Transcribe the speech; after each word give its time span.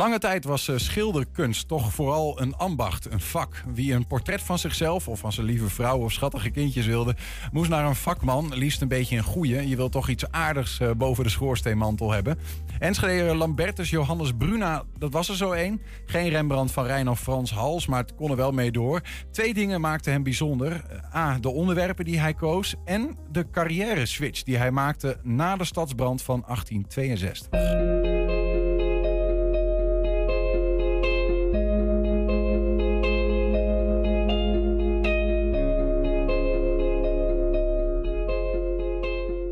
Lange 0.00 0.18
tijd 0.18 0.44
was 0.44 0.68
eh, 0.68 0.76
schilderkunst 0.76 1.68
toch 1.68 1.92
vooral 1.92 2.40
een 2.40 2.56
ambacht, 2.56 3.12
een 3.12 3.20
vak. 3.20 3.64
Wie 3.74 3.94
een 3.94 4.06
portret 4.06 4.42
van 4.42 4.58
zichzelf 4.58 5.08
of 5.08 5.18
van 5.18 5.32
zijn 5.32 5.46
lieve 5.46 5.68
vrouw 5.68 5.98
of 5.98 6.12
schattige 6.12 6.50
kindjes 6.50 6.86
wilde, 6.86 7.16
moest 7.52 7.70
naar 7.70 7.84
een 7.84 7.94
vakman, 7.94 8.54
liefst 8.54 8.80
een 8.80 8.88
beetje 8.88 9.16
een 9.16 9.22
goeie. 9.22 9.68
Je 9.68 9.76
wil 9.76 9.88
toch 9.88 10.08
iets 10.08 10.30
aardigs 10.30 10.80
eh, 10.80 10.90
boven 10.96 11.24
de 11.24 11.30
schoorsteenmantel 11.30 12.10
hebben. 12.10 12.38
Enschede 12.78 13.34
Lambertus 13.34 13.90
Johannes 13.90 14.32
Bruna, 14.38 14.82
dat 14.98 15.12
was 15.12 15.28
er 15.28 15.36
zo 15.36 15.52
één. 15.52 15.80
Geen 16.06 16.28
Rembrandt 16.28 16.72
van 16.72 16.84
Rijn 16.84 17.08
of 17.08 17.20
Frans 17.20 17.52
Hals, 17.52 17.86
maar 17.86 18.00
het 18.00 18.14
kon 18.14 18.30
er 18.30 18.36
wel 18.36 18.52
mee 18.52 18.72
door. 18.72 19.00
Twee 19.30 19.54
dingen 19.54 19.80
maakten 19.80 20.12
hem 20.12 20.22
bijzonder. 20.22 20.84
A, 21.14 21.38
de 21.38 21.50
onderwerpen 21.50 22.04
die 22.04 22.20
hij 22.20 22.34
koos 22.34 22.74
en 22.84 23.16
de 23.30 23.50
carrière 23.50 24.06
switch 24.06 24.42
die 24.42 24.56
hij 24.56 24.70
maakte 24.70 25.18
na 25.22 25.56
de 25.56 25.64
stadsbrand 25.64 26.22
van 26.22 26.42
1862. 26.46 27.99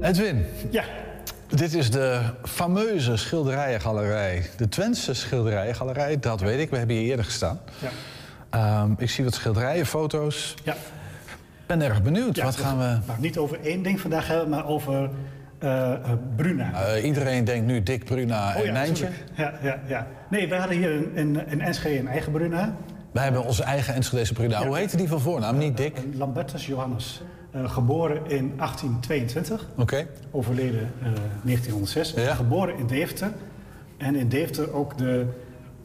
Edwin. 0.08 0.44
Ja. 0.70 0.84
Dit 1.48 1.74
is 1.74 1.90
de 1.90 2.20
fameuze 2.44 3.16
schilderijengalerij. 3.16 4.46
De 4.56 4.68
Twentse 4.68 5.14
schilderijengalerij, 5.14 6.18
dat 6.18 6.40
weet 6.40 6.60
ik. 6.60 6.70
We 6.70 6.76
hebben 6.76 6.96
hier 6.96 7.10
eerder 7.10 7.24
gestaan. 7.24 7.60
Ja. 7.78 7.88
Ehm, 8.50 8.92
ik 8.98 9.10
zie 9.10 9.24
wat 9.24 9.34
schilderijen, 9.34 9.86
foto's. 9.86 10.54
Ja. 10.64 10.76
ben 11.66 11.82
erg 11.82 12.02
benieuwd. 12.02 12.42
wat 12.42 12.56
gaan 12.56 12.78
we... 12.78 12.98
Nou, 13.06 13.20
niet 13.20 13.38
over 13.38 13.60
één 13.60 13.82
ding 13.82 14.00
vandaag 14.00 14.28
hebben, 14.28 14.48
maar 14.48 14.66
over 14.66 15.10
uh, 15.62 15.92
Bruna. 16.36 16.96
Uh, 16.96 17.04
iedereen 17.04 17.44
denkt 17.44 17.66
nu 17.66 17.82
Dick 17.82 18.04
Bruna 18.04 18.54
oh, 18.56 18.66
en 18.66 18.72
Nijntje. 18.72 19.08
Ja, 19.34 19.52
ja, 19.62 19.80
ja. 19.86 20.06
Nee, 20.30 20.48
wij 20.48 20.58
hadden 20.58 20.76
hier 20.76 21.16
in 21.16 21.60
Enschede 21.60 21.98
een 21.98 22.08
eigen 22.08 22.32
Bruna. 22.32 22.74
Wij 23.12 23.22
hebben 23.22 23.44
onze 23.44 23.62
eigen 23.62 23.94
Enschedese 23.94 24.32
Bruna. 24.32 24.66
Hoe 24.66 24.76
heette 24.76 24.96
die 24.96 25.08
van 25.08 25.20
voornaam? 25.20 25.58
Niet 25.58 25.76
Dick? 25.76 25.98
Lambertus 26.14 26.66
Johannes. 26.66 27.22
Uh, 27.58 27.70
geboren 27.70 28.16
in 28.16 28.52
1822. 28.56 29.66
Okay. 29.76 30.06
Overleden 30.30 30.92
uh, 31.02 31.08
1906. 31.42 32.12
Ja. 32.16 32.34
Geboren 32.34 32.78
in 32.78 32.86
Deventer. 32.86 33.32
En 33.96 34.14
in 34.14 34.28
Deventer 34.28 34.72
ook 34.72 34.98
de 34.98 35.26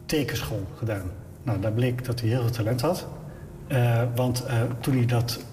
tekenschool 0.06 0.66
gedaan. 0.78 1.10
Nou, 1.42 1.60
daar 1.60 1.72
bleek 1.72 2.04
dat 2.04 2.20
hij 2.20 2.28
heel 2.28 2.40
veel 2.40 2.50
talent 2.50 2.80
had. 2.80 3.06
Uh, 3.68 4.02
want 4.14 4.46
toen 4.80 4.96
hij 4.96 5.06
dat 5.06 5.44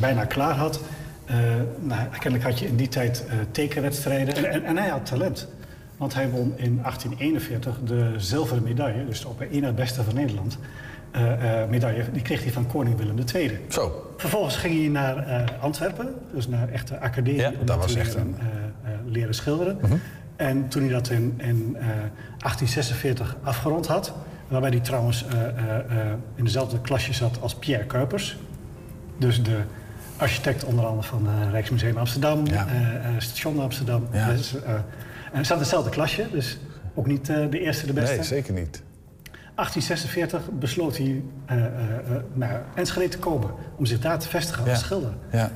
bijna 0.00 0.24
klaar 0.24 0.54
had... 0.54 0.80
nou, 1.80 2.08
kennelijk 2.08 2.42
had 2.44 2.58
je 2.58 2.66
in 2.66 2.76
die 2.76 2.88
tijd 2.88 3.24
tekenwedstrijden. 3.50 4.34
En, 4.36 4.50
en, 4.50 4.64
en, 4.64 4.76
hij 4.76 4.88
had 4.88 5.06
talent. 5.06 5.48
Want 5.96 6.14
hij 6.14 6.30
won 6.30 6.52
in 6.56 6.78
1841 6.82 7.78
de 7.84 8.14
zilveren 8.16 8.62
medaille. 8.62 9.06
Dus 9.06 9.24
op 9.24 9.40
een 9.50 9.60
na 9.60 9.72
beste 9.72 10.02
van 10.02 10.14
Nederland. 10.14 10.58
Uh, 11.16 11.64
medaille. 11.68 12.04
Die 12.12 12.22
kreeg 12.22 12.42
hij 12.42 12.52
van 12.52 12.66
koning 12.66 12.96
Willem 12.96 13.16
II. 13.34 13.58
Zo. 13.68 14.12
Vervolgens 14.16 14.56
ging 14.56 14.78
hij 14.78 14.88
naar 14.88 15.28
uh, 15.28 15.62
Antwerpen, 15.62 16.14
dus 16.32 16.48
naar 16.48 16.68
echte 16.68 17.00
academie 17.00 17.40
ja, 17.40 17.52
om 17.60 17.66
te 17.66 17.94
leren, 17.94 18.36
leren, 19.06 19.34
schilderen. 19.34 19.76
Mhm. 19.76 19.86
-huh. 19.86 19.98
En 20.36 20.68
toen 20.68 20.82
hij 20.82 20.90
dat 20.90 21.10
in, 21.10 21.34
in 21.36 21.72
1846 21.72 23.36
afgerond 23.42 23.86
had, 23.86 24.12
waarbij 24.48 24.70
hij 24.70 24.80
trouwens 24.80 25.24
in 26.34 26.44
dezelfde 26.44 26.80
klasje 26.80 27.12
zat 27.12 27.40
als 27.40 27.54
Pierre 27.54 27.84
Kuipers, 27.84 28.38
dus 29.18 29.42
de 29.42 29.58
architect 30.16 30.64
onder 30.64 30.86
andere 30.86 31.08
van 31.08 31.26
het 31.26 31.50
Rijksmuseum 31.50 31.96
Amsterdam, 31.96 32.46
ja. 32.46 32.66
Station 33.18 33.60
Amsterdam. 33.60 34.06
Ja. 34.12 34.30
Dus, 34.30 34.54
en 35.32 35.46
zat 35.46 35.56
in 35.56 35.62
dezelfde 35.62 35.90
klasje, 35.90 36.26
dus 36.30 36.58
ook 36.94 37.06
niet 37.06 37.26
de 37.26 37.60
eerste 37.60 37.86
de 37.86 37.92
beste. 37.92 38.14
Nee, 38.14 38.24
zeker 38.24 38.52
niet. 38.52 38.82
1846 39.54 40.58
besloot 40.58 40.96
hij 40.96 41.06
uh, 41.50 41.56
uh, 41.56 41.64
naar 42.32 42.62
Enschede 42.74 43.08
te 43.08 43.18
komen 43.18 43.50
om 43.76 43.86
zich 43.86 44.00
daar 44.00 44.18
te 44.18 44.28
vestigen 44.28 44.70
als 44.70 44.78
schilder. 44.78 45.12
Ja. 45.32 45.50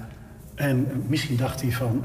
En 0.55 1.05
misschien 1.07 1.37
dacht 1.37 1.61
hij 1.63 1.71
van, 1.71 2.03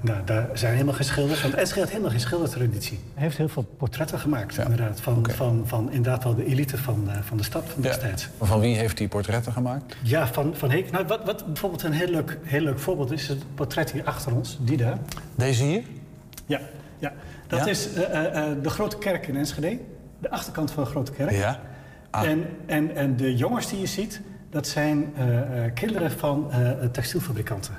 nou, 0.00 0.24
daar 0.24 0.48
zijn 0.52 0.72
helemaal 0.72 0.94
geen 0.94 1.04
schilders, 1.04 1.42
want 1.42 1.54
Enschede 1.54 1.80
had 1.80 1.88
helemaal 1.88 2.10
geen 2.10 2.20
schildertraditie. 2.20 3.00
Hij 3.14 3.22
heeft 3.22 3.36
heel 3.36 3.48
veel 3.48 3.62
portretten 3.62 4.18
gemaakt, 4.18 4.58
inderdaad, 4.58 5.00
van, 5.00 5.16
okay. 5.16 5.34
van, 5.34 5.62
van 5.66 5.92
inderdaad 5.92 6.24
wel 6.24 6.34
de 6.34 6.44
elite 6.44 6.78
van, 6.78 7.08
van 7.22 7.36
de 7.36 7.42
stad 7.42 7.64
van 7.68 7.82
destijds. 7.82 8.28
Van 8.40 8.60
wie 8.60 8.76
heeft 8.76 8.98
hij 8.98 9.08
portretten 9.08 9.52
gemaakt? 9.52 9.96
Ja, 10.02 10.26
van, 10.26 10.54
van 10.56 10.70
Heek. 10.70 10.90
Nou, 10.90 11.06
wat, 11.06 11.24
wat 11.24 11.46
bijvoorbeeld 11.46 11.82
een 11.82 11.92
heel 11.92 12.10
leuk, 12.10 12.38
heel 12.42 12.60
leuk 12.60 12.78
voorbeeld 12.78 13.12
is, 13.12 13.28
het 13.28 13.54
portret 13.54 13.92
hier 13.92 14.04
achter 14.04 14.34
ons, 14.34 14.58
die 14.60 14.76
daar. 14.76 14.98
Deze 15.34 15.64
hier? 15.64 15.82
Ja, 16.46 16.60
ja. 16.98 17.12
dat 17.46 17.66
is 17.66 17.88
de 18.62 18.70
grote 18.70 18.98
kerk 18.98 19.26
in 19.26 19.36
Enschede 19.36 19.78
de 20.24 20.30
achterkant 20.30 20.70
van 20.70 20.84
de 20.84 20.90
Grote 20.90 21.12
Kerk. 21.12 21.30
Ja. 21.30 21.60
Ah. 22.10 22.22
En, 22.28 22.46
en, 22.66 22.96
en 22.96 23.16
de 23.16 23.36
jongens 23.36 23.68
die 23.68 23.80
je 23.80 23.86
ziet, 23.86 24.20
dat 24.50 24.66
zijn 24.66 25.14
uh, 25.18 25.62
kinderen 25.74 26.10
van 26.10 26.50
uh, 26.50 26.70
textielfabrikanten. 26.92 27.74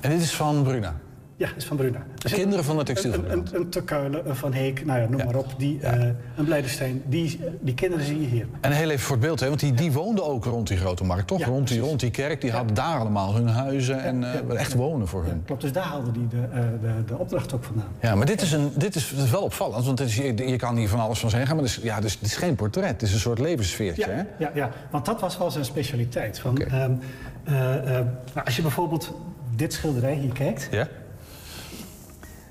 En 0.00 0.10
dit 0.10 0.20
is 0.20 0.34
van 0.34 0.62
Bruna? 0.62 0.94
Ja, 1.38 1.48
is 1.56 1.64
van 1.64 1.76
Bruna. 1.76 2.02
Dus 2.14 2.32
kinderen 2.32 2.64
van 2.64 2.76
de 2.76 2.84
textielfabrikanten? 2.84 3.56
Een, 3.56 3.66
een, 3.76 4.14
een 4.14 4.28
een 4.28 4.36
Van 4.36 4.52
Heek, 4.52 4.84
nou 4.84 5.00
ja, 5.00 5.08
noem 5.08 5.24
maar 5.24 5.34
op. 5.34 5.54
Die, 5.58 5.78
ja. 5.80 5.96
uh, 5.96 6.04
een 6.36 6.44
Blijdenstein, 6.44 7.02
die, 7.06 7.40
die 7.60 7.74
kinderen 7.74 8.04
zie 8.04 8.20
je 8.20 8.26
hier. 8.26 8.46
En 8.60 8.72
heel 8.72 8.90
even 8.90 9.04
voor 9.04 9.16
het 9.16 9.24
beeld, 9.24 9.40
hè, 9.40 9.48
want 9.48 9.60
die, 9.60 9.72
die 9.72 9.92
woonden 9.92 10.24
ook 10.24 10.44
rond 10.44 10.68
die 10.68 10.76
grote 10.76 11.04
markt, 11.04 11.26
toch? 11.26 11.44
rond, 11.44 11.68
die, 11.68 11.80
rond 11.80 12.00
die 12.00 12.10
kerk, 12.10 12.40
die 12.40 12.52
hadden 12.52 12.74
daar 12.74 12.98
allemaal 12.98 13.34
hun 13.34 13.48
huizen 13.48 14.02
en 14.02 14.24
echt 14.56 14.74
wonen 14.74 15.08
voor 15.08 15.24
hun. 15.24 15.42
klopt, 15.44 15.62
dus 15.62 15.72
daar 15.72 15.84
haalden 15.84 16.12
die 16.12 16.26
de, 16.28 16.48
de, 16.80 17.04
de 17.06 17.18
opdracht 17.18 17.52
ook 17.52 17.64
vandaan. 17.64 17.88
Ja, 18.00 18.14
maar 18.14 18.26
dit 18.26 18.42
is, 18.42 18.52
een, 18.52 18.70
dit 18.76 18.94
is, 18.94 19.08
dit 19.08 19.24
is 19.24 19.30
wel 19.30 19.42
opvallend, 19.42 19.84
want 19.84 20.00
is, 20.00 20.16
je, 20.16 20.36
je, 20.36 20.56
kan 20.56 20.76
hier 20.76 20.88
van 20.88 21.00
alles 21.00 21.18
van 21.18 21.30
zeggen, 21.30 21.56
maar 21.56 21.64
het 21.64 21.76
is, 21.76 21.82
ja, 21.82 22.00
dus, 22.00 22.12
het 22.12 22.22
is 22.22 22.36
geen 22.36 22.54
portret, 22.54 22.90
het 22.90 23.02
is 23.02 23.12
een 23.12 23.18
soort 23.18 23.38
levenssfeertje. 23.38 24.10
Ja, 24.10 24.26
ja, 24.38 24.50
ja, 24.54 24.70
want 24.90 25.04
dat 25.06 25.20
was 25.20 25.38
wel 25.38 25.50
zijn 25.50 25.64
specialiteit. 25.64 26.38
Van, 26.38 26.50
okay. 26.50 26.84
um, 26.84 27.00
nou, 27.44 28.06
als 28.44 28.56
je 28.56 28.62
bijvoorbeeld 28.62 29.14
dit 29.56 29.72
schilderij 29.72 30.14
hier 30.14 30.32
kijkt... 30.32 30.68
Ja? 30.70 30.88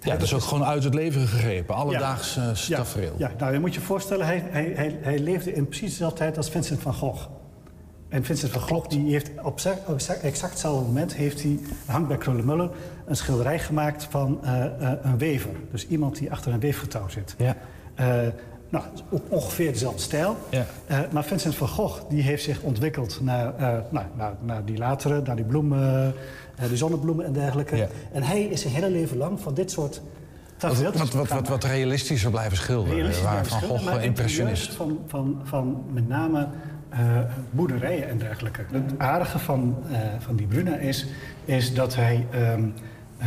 Ja, 0.07 0.13
dat 0.13 0.22
is 0.22 0.34
ook 0.34 0.41
gewoon 0.41 0.66
uit 0.66 0.84
het 0.84 0.94
leven 0.94 1.28
gegrepen, 1.28 1.75
alledaags 1.75 2.35
ja, 2.35 2.50
uh, 2.50 2.78
tafereel. 2.78 3.13
Ja, 3.18 3.31
nou 3.38 3.53
je 3.53 3.59
moet 3.59 3.73
je 3.73 3.81
voorstellen, 3.81 4.25
hij, 4.25 4.44
hij, 4.50 4.72
hij, 4.75 4.97
hij, 5.01 5.19
leefde 5.19 5.53
in 5.53 5.68
precies 5.68 5.90
dezelfde 5.90 6.18
tijd 6.18 6.38
als 6.38 6.50
Vincent 6.50 6.81
van 6.81 6.94
Gogh. 6.94 7.25
En 8.09 8.23
Vincent 8.23 8.51
van 8.51 8.62
Gogh 8.62 8.88
die 8.88 9.12
heeft 9.12 9.31
op 9.44 9.59
exact 10.22 10.51
hetzelfde 10.51 10.85
moment 10.85 11.13
heeft 11.13 11.44
hij, 11.44 11.59
hangt 11.85 12.07
bij 12.07 12.17
Krullenmuller, 12.17 12.69
een 13.06 13.16
schilderij 13.16 13.59
gemaakt 13.59 14.07
van 14.09 14.40
uh, 14.44 14.66
uh, 14.81 14.91
een 15.01 15.17
wever. 15.17 15.51
Dus 15.72 15.88
iemand 15.88 16.17
die 16.17 16.31
achter 16.31 16.53
een 16.53 16.59
weefgetouw 16.59 17.07
zit. 17.07 17.35
Ja. 17.38 17.56
Nou, 18.69 18.85
ongeveer 19.28 19.72
dezelfde 19.72 20.01
stijl. 20.01 20.38
Ja. 20.50 20.66
maar 21.11 21.23
Vincent 21.23 21.55
van 21.55 21.67
Gogh 21.67 22.01
die 22.09 22.22
heeft 22.22 22.44
zich 22.44 22.61
ontwikkeld 22.61 23.19
naar, 23.22 23.53
nou, 23.89 24.05
naar, 24.16 24.33
naar 24.41 24.66
die 24.66 24.78
latere, 24.78 25.22
naar 25.22 25.35
die 25.35 25.45
bloemen 25.45 26.13
de 26.69 26.78
zonnebloemen 26.78 27.25
en 27.25 27.33
dergelijke. 27.33 27.75
Ja. 27.75 27.88
En 28.11 28.23
hij 28.23 28.41
is 28.41 28.61
zijn 28.61 28.73
hele 28.73 28.89
leven 28.89 29.17
lang 29.17 29.39
van 29.39 29.53
dit 29.53 29.72
soort 29.72 30.01
tafereeltjes... 30.57 31.01
Wat, 31.01 31.13
wat, 31.13 31.29
wat, 31.29 31.47
wat, 31.47 31.63
realistischer 31.63 32.31
blijven 32.31 32.57
schilderen. 32.57 32.95
Realistisch 32.95 33.23
waar 33.23 33.45
Van 33.45 33.61
Gogh 33.61 34.03
impressionist. 34.03 34.73
Van, 34.73 34.99
van, 35.07 35.41
van 35.44 35.84
met 35.91 36.07
name 36.07 36.47
uh, 36.94 37.19
boerderijen 37.51 38.09
en 38.09 38.17
dergelijke. 38.17 38.66
Het 38.72 38.94
aardige 38.97 39.39
van, 39.39 39.78
uh, 39.91 39.97
van 40.19 40.35
die 40.35 40.47
Bruna 40.47 40.75
is, 40.75 41.05
is 41.45 41.73
dat 41.73 41.95
hij... 41.95 42.28
Um, 42.53 42.73
uh, 43.22 43.25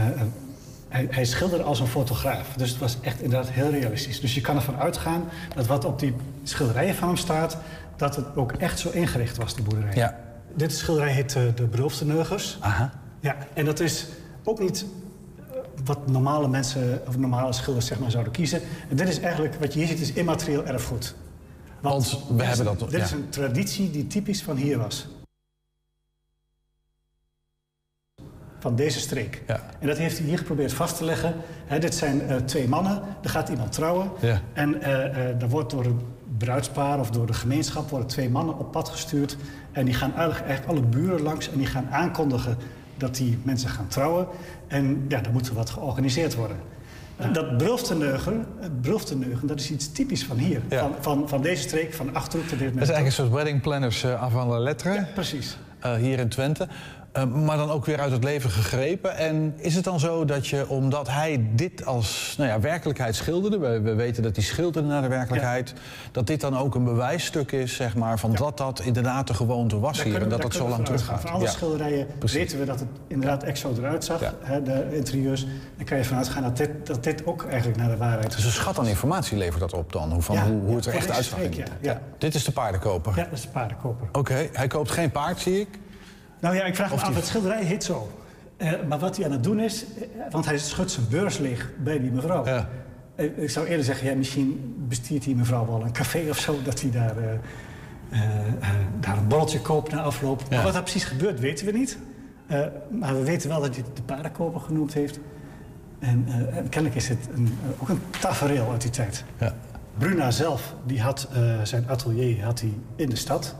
hij, 0.90 1.06
hij, 1.10 1.24
schilderde 1.24 1.64
als 1.64 1.80
een 1.80 1.86
fotograaf. 1.86 2.52
Dus 2.56 2.70
het 2.70 2.78
was 2.78 2.96
echt 3.00 3.22
inderdaad 3.22 3.50
heel 3.50 3.70
realistisch. 3.70 4.20
Dus 4.20 4.34
je 4.34 4.40
kan 4.40 4.56
ervan 4.56 4.76
uitgaan 4.76 5.24
dat 5.54 5.66
wat 5.66 5.84
op 5.84 5.98
die 5.98 6.14
schilderijen 6.42 6.94
van 6.94 7.08
hem 7.08 7.16
staat... 7.16 7.56
dat 7.96 8.16
het 8.16 8.36
ook 8.36 8.52
echt 8.52 8.78
zo 8.78 8.90
ingericht 8.90 9.36
was, 9.36 9.54
die 9.54 9.64
boerderij. 9.64 9.94
Ja. 9.94 10.16
Dit 10.54 10.72
schilderij 10.72 11.12
heet 11.12 11.32
De 11.32 11.66
Beroofde 11.70 12.24
Aha. 12.60 12.92
Ja, 13.20 13.36
en 13.54 13.64
dat 13.64 13.80
is 13.80 14.06
ook 14.44 14.58
niet 14.58 14.84
eh, 15.38 15.56
wat 15.84 16.08
normale 16.08 16.48
mensen 16.48 17.00
of 17.06 17.16
normale 17.18 17.52
schilders 17.52 17.86
zeg 17.86 17.98
maar, 17.98 18.10
zouden 18.10 18.32
kiezen. 18.32 18.60
En 18.88 18.96
dit 18.96 19.08
is 19.08 19.20
eigenlijk, 19.20 19.54
wat 19.54 19.72
je 19.72 19.78
hier 19.78 19.88
ziet, 19.88 20.00
is 20.00 20.12
immaterieel 20.12 20.66
erfgoed. 20.66 21.14
Want, 21.80 22.10
Want 22.10 22.38
we 22.40 22.44
hebben 22.44 22.64
dat... 22.64 22.78
Dit 22.78 22.90
ja. 22.90 23.04
is 23.04 23.10
een 23.10 23.28
traditie 23.28 23.90
die 23.90 24.06
typisch 24.06 24.42
van 24.42 24.56
hier 24.56 24.78
was. 24.78 25.08
Van 28.60 28.76
deze 28.76 29.00
streek. 29.00 29.42
Ja. 29.46 29.60
En 29.78 29.86
dat 29.86 29.98
heeft 29.98 30.18
hij 30.18 30.26
hier 30.26 30.38
geprobeerd 30.38 30.72
vast 30.72 30.96
te 30.96 31.04
leggen. 31.04 31.34
He, 31.66 31.78
dit 31.78 31.94
zijn 31.94 32.22
uh, 32.22 32.36
twee 32.36 32.68
mannen, 32.68 33.02
er 33.22 33.30
gaat 33.30 33.48
iemand 33.48 33.72
trouwen. 33.72 34.10
Ja. 34.20 34.40
En 34.52 34.76
uh, 34.76 34.88
uh, 34.88 35.42
er 35.42 35.48
wordt 35.48 35.70
door 35.70 35.84
een 35.84 36.00
bruidspaar 36.38 36.98
of 36.98 37.10
door 37.10 37.26
de 37.26 37.32
gemeenschap 37.32 37.90
worden 37.90 38.08
twee 38.08 38.30
mannen 38.30 38.58
op 38.58 38.72
pad 38.72 38.88
gestuurd. 38.88 39.36
En 39.72 39.84
die 39.84 39.94
gaan 39.94 40.16
eigenlijk, 40.16 40.66
alle 40.66 40.82
buren 40.82 41.22
langs 41.22 41.50
en 41.50 41.58
die 41.58 41.66
gaan 41.66 41.86
aankondigen 41.90 42.56
dat 42.96 43.14
die 43.14 43.38
mensen 43.42 43.68
gaan 43.68 43.88
trouwen. 43.88 44.26
En 44.66 45.04
ja, 45.08 45.20
dan 45.20 45.32
moet 45.32 45.48
er 45.48 45.54
wat 45.54 45.70
georganiseerd 45.70 46.34
worden. 46.34 46.56
Ja. 47.18 47.28
Dat 47.28 47.56
brulftenneugen, 47.56 48.46
brulftenneugen, 48.80 49.46
dat 49.46 49.60
is 49.60 49.70
iets 49.70 49.92
typisch 49.92 50.24
van 50.24 50.36
hier. 50.36 50.60
Van, 50.68 50.94
van, 51.00 51.28
van, 51.28 51.42
deze 51.42 51.62
streek, 51.62 51.94
van 51.94 52.14
Achterhoek 52.14 52.48
tot 52.48 52.58
dit 52.58 52.72
Dat 52.72 52.82
is 52.82 52.88
eigenlijk 52.88 53.06
een 53.06 53.24
soort 53.24 53.30
wedding 53.30 53.60
planners 53.60 54.06
avant 54.06 54.50
la 54.50 54.58
lettre. 54.58 55.06
Precies. 55.14 55.56
Hier 55.98 56.18
in 56.18 56.28
Twente. 56.28 56.68
Eh, 57.12 57.24
maar 57.24 57.56
dan 57.56 57.70
ook 57.70 57.84
weer 57.84 58.00
uit 58.00 58.12
het 58.12 58.24
leven 58.24 58.50
gegrepen. 58.50 59.16
En 59.16 59.54
is 59.56 59.74
het 59.74 59.84
dan 59.84 60.00
zo 60.00 60.24
dat 60.24 60.46
je, 60.46 60.68
omdat 60.68 61.08
hij 61.08 61.46
dit 61.52 61.84
als 61.84 62.34
nou 62.38 62.50
ja, 62.50 62.60
werkelijkheid 62.60 63.16
schilderde... 63.16 63.58
We, 63.58 63.80
we 63.80 63.94
weten 63.94 64.22
dat 64.22 64.36
hij 64.36 64.44
schilderde 64.44 64.88
naar 64.88 65.02
de 65.02 65.08
werkelijkheid... 65.08 65.74
dat 66.12 66.26
dit 66.26 66.40
dan 66.40 66.58
ook 66.58 66.74
een 66.74 66.84
bewijsstuk 66.84 67.52
is, 67.52 67.74
zeg 67.76 67.96
maar, 67.96 68.18
van 68.18 68.34
dat 68.34 68.58
dat 68.58 68.80
inderdaad 68.80 69.26
de 69.26 69.34
gewoonte 69.34 69.78
was 69.78 70.02
hier... 70.02 70.22
en 70.22 70.28
dat 70.28 70.42
dat 70.42 70.54
zo 70.54 70.68
lang 70.68 70.84
teruggaat. 70.84 71.20
Van 71.20 71.30
alle 71.30 71.48
schilderijen 71.48 72.06
weten 72.20 72.58
we 72.58 72.64
dat 72.64 72.80
het 72.80 72.88
inderdaad 73.06 73.42
echt 73.42 73.58
zo 73.58 73.74
eruit 73.78 74.04
zag, 74.04 74.34
hè, 74.40 74.62
de 74.62 74.86
interieurs. 74.92 75.46
Dan 75.76 75.84
kan 75.84 75.98
je 75.98 76.04
vanuit 76.04 76.28
gaan 76.28 76.42
dat 76.42 76.56
dit, 76.56 76.86
dat 76.86 77.04
dit 77.04 77.26
ook 77.26 77.44
eigenlijk 77.44 77.78
naar 77.78 77.88
de 77.88 77.96
waarheid... 77.96 78.34
Dus 78.34 78.44
een 78.44 78.50
schat 78.50 78.78
aan 78.78 78.86
informatie 78.86 79.38
levert 79.38 79.60
dat 79.60 79.72
op 79.72 79.92
dan, 79.92 80.22
van 80.22 80.38
hoe, 80.38 80.60
hoe 80.60 80.76
het 80.76 80.86
er 80.86 80.94
echt 80.94 81.10
uitzag. 81.10 81.38
Ja. 81.80 82.00
Dit 82.18 82.34
is 82.34 82.44
de 82.44 82.52
paardenkoper? 82.52 83.12
Ja, 83.16 83.24
dat 83.24 83.32
is 83.32 83.42
de 83.42 83.48
paardenkoper. 83.48 84.08
Oké, 84.12 84.48
hij 84.52 84.66
koopt 84.66 84.90
geen 84.90 85.10
paard, 85.10 85.40
zie 85.40 85.60
ik. 85.60 85.68
Nou 86.40 86.54
ja, 86.54 86.64
ik 86.64 86.74
vraag 86.74 86.90
me 86.90 87.00
af, 87.00 87.14
het 87.14 87.26
schilderij 87.26 87.64
heet 87.64 87.84
zo. 87.84 88.10
Uh, 88.58 88.72
maar 88.88 88.98
wat 88.98 89.16
hij 89.16 89.24
aan 89.24 89.32
het 89.32 89.44
doen 89.44 89.60
is, 89.60 89.84
uh, 89.84 90.04
want 90.30 90.44
hij 90.44 90.58
schudt 90.58 90.90
zijn 90.90 91.06
beurs 91.10 91.38
leeg 91.38 91.70
bij 91.78 92.00
die 92.00 92.10
mevrouw. 92.10 92.46
Ja. 92.46 92.68
Uh, 93.16 93.38
ik 93.38 93.50
zou 93.50 93.66
eerder 93.66 93.84
zeggen, 93.84 94.08
ja, 94.08 94.14
misschien 94.14 94.74
bestiert 94.88 95.24
die 95.24 95.36
mevrouw 95.36 95.66
wel 95.66 95.82
een 95.82 95.92
café 95.92 96.26
of 96.28 96.38
zo, 96.38 96.58
dat 96.64 96.80
hij 96.80 96.90
daar, 96.90 97.14
daar 99.00 99.16
een 99.16 99.28
borreltje 99.28 99.60
koopt 99.60 99.92
na 99.92 100.02
afloop. 100.02 100.40
Ja. 100.40 100.46
Maar 100.56 100.64
wat 100.64 100.74
er 100.74 100.82
precies 100.82 101.04
gebeurt, 101.04 101.40
weten 101.40 101.66
we 101.66 101.72
niet. 101.72 101.98
maar 102.90 103.14
we 103.14 103.24
weten 103.24 103.48
wel 103.48 103.60
dat 103.60 103.74
hij 103.74 103.84
de 103.94 104.02
paardenkoper 104.02 104.60
genoemd 104.60 104.94
heeft. 104.94 105.18
En, 105.98 106.24
en 106.52 106.68
kennelijk 106.68 106.94
is 106.94 107.08
het 107.08 107.28
een, 107.34 107.58
ook 107.78 107.88
een 107.88 108.00
tafereel 108.20 108.70
uit 108.70 108.80
die 108.80 108.90
tijd. 108.90 109.24
Ja. 109.38 109.54
Bruna 109.98 110.30
zelf, 110.30 110.74
die 110.84 111.00
had 111.00 111.28
zijn 111.62 111.88
atelier 111.88 112.44
had 112.44 112.60
hij 112.60 112.72
in 112.96 113.08
de 113.08 113.16
stad. 113.16 113.56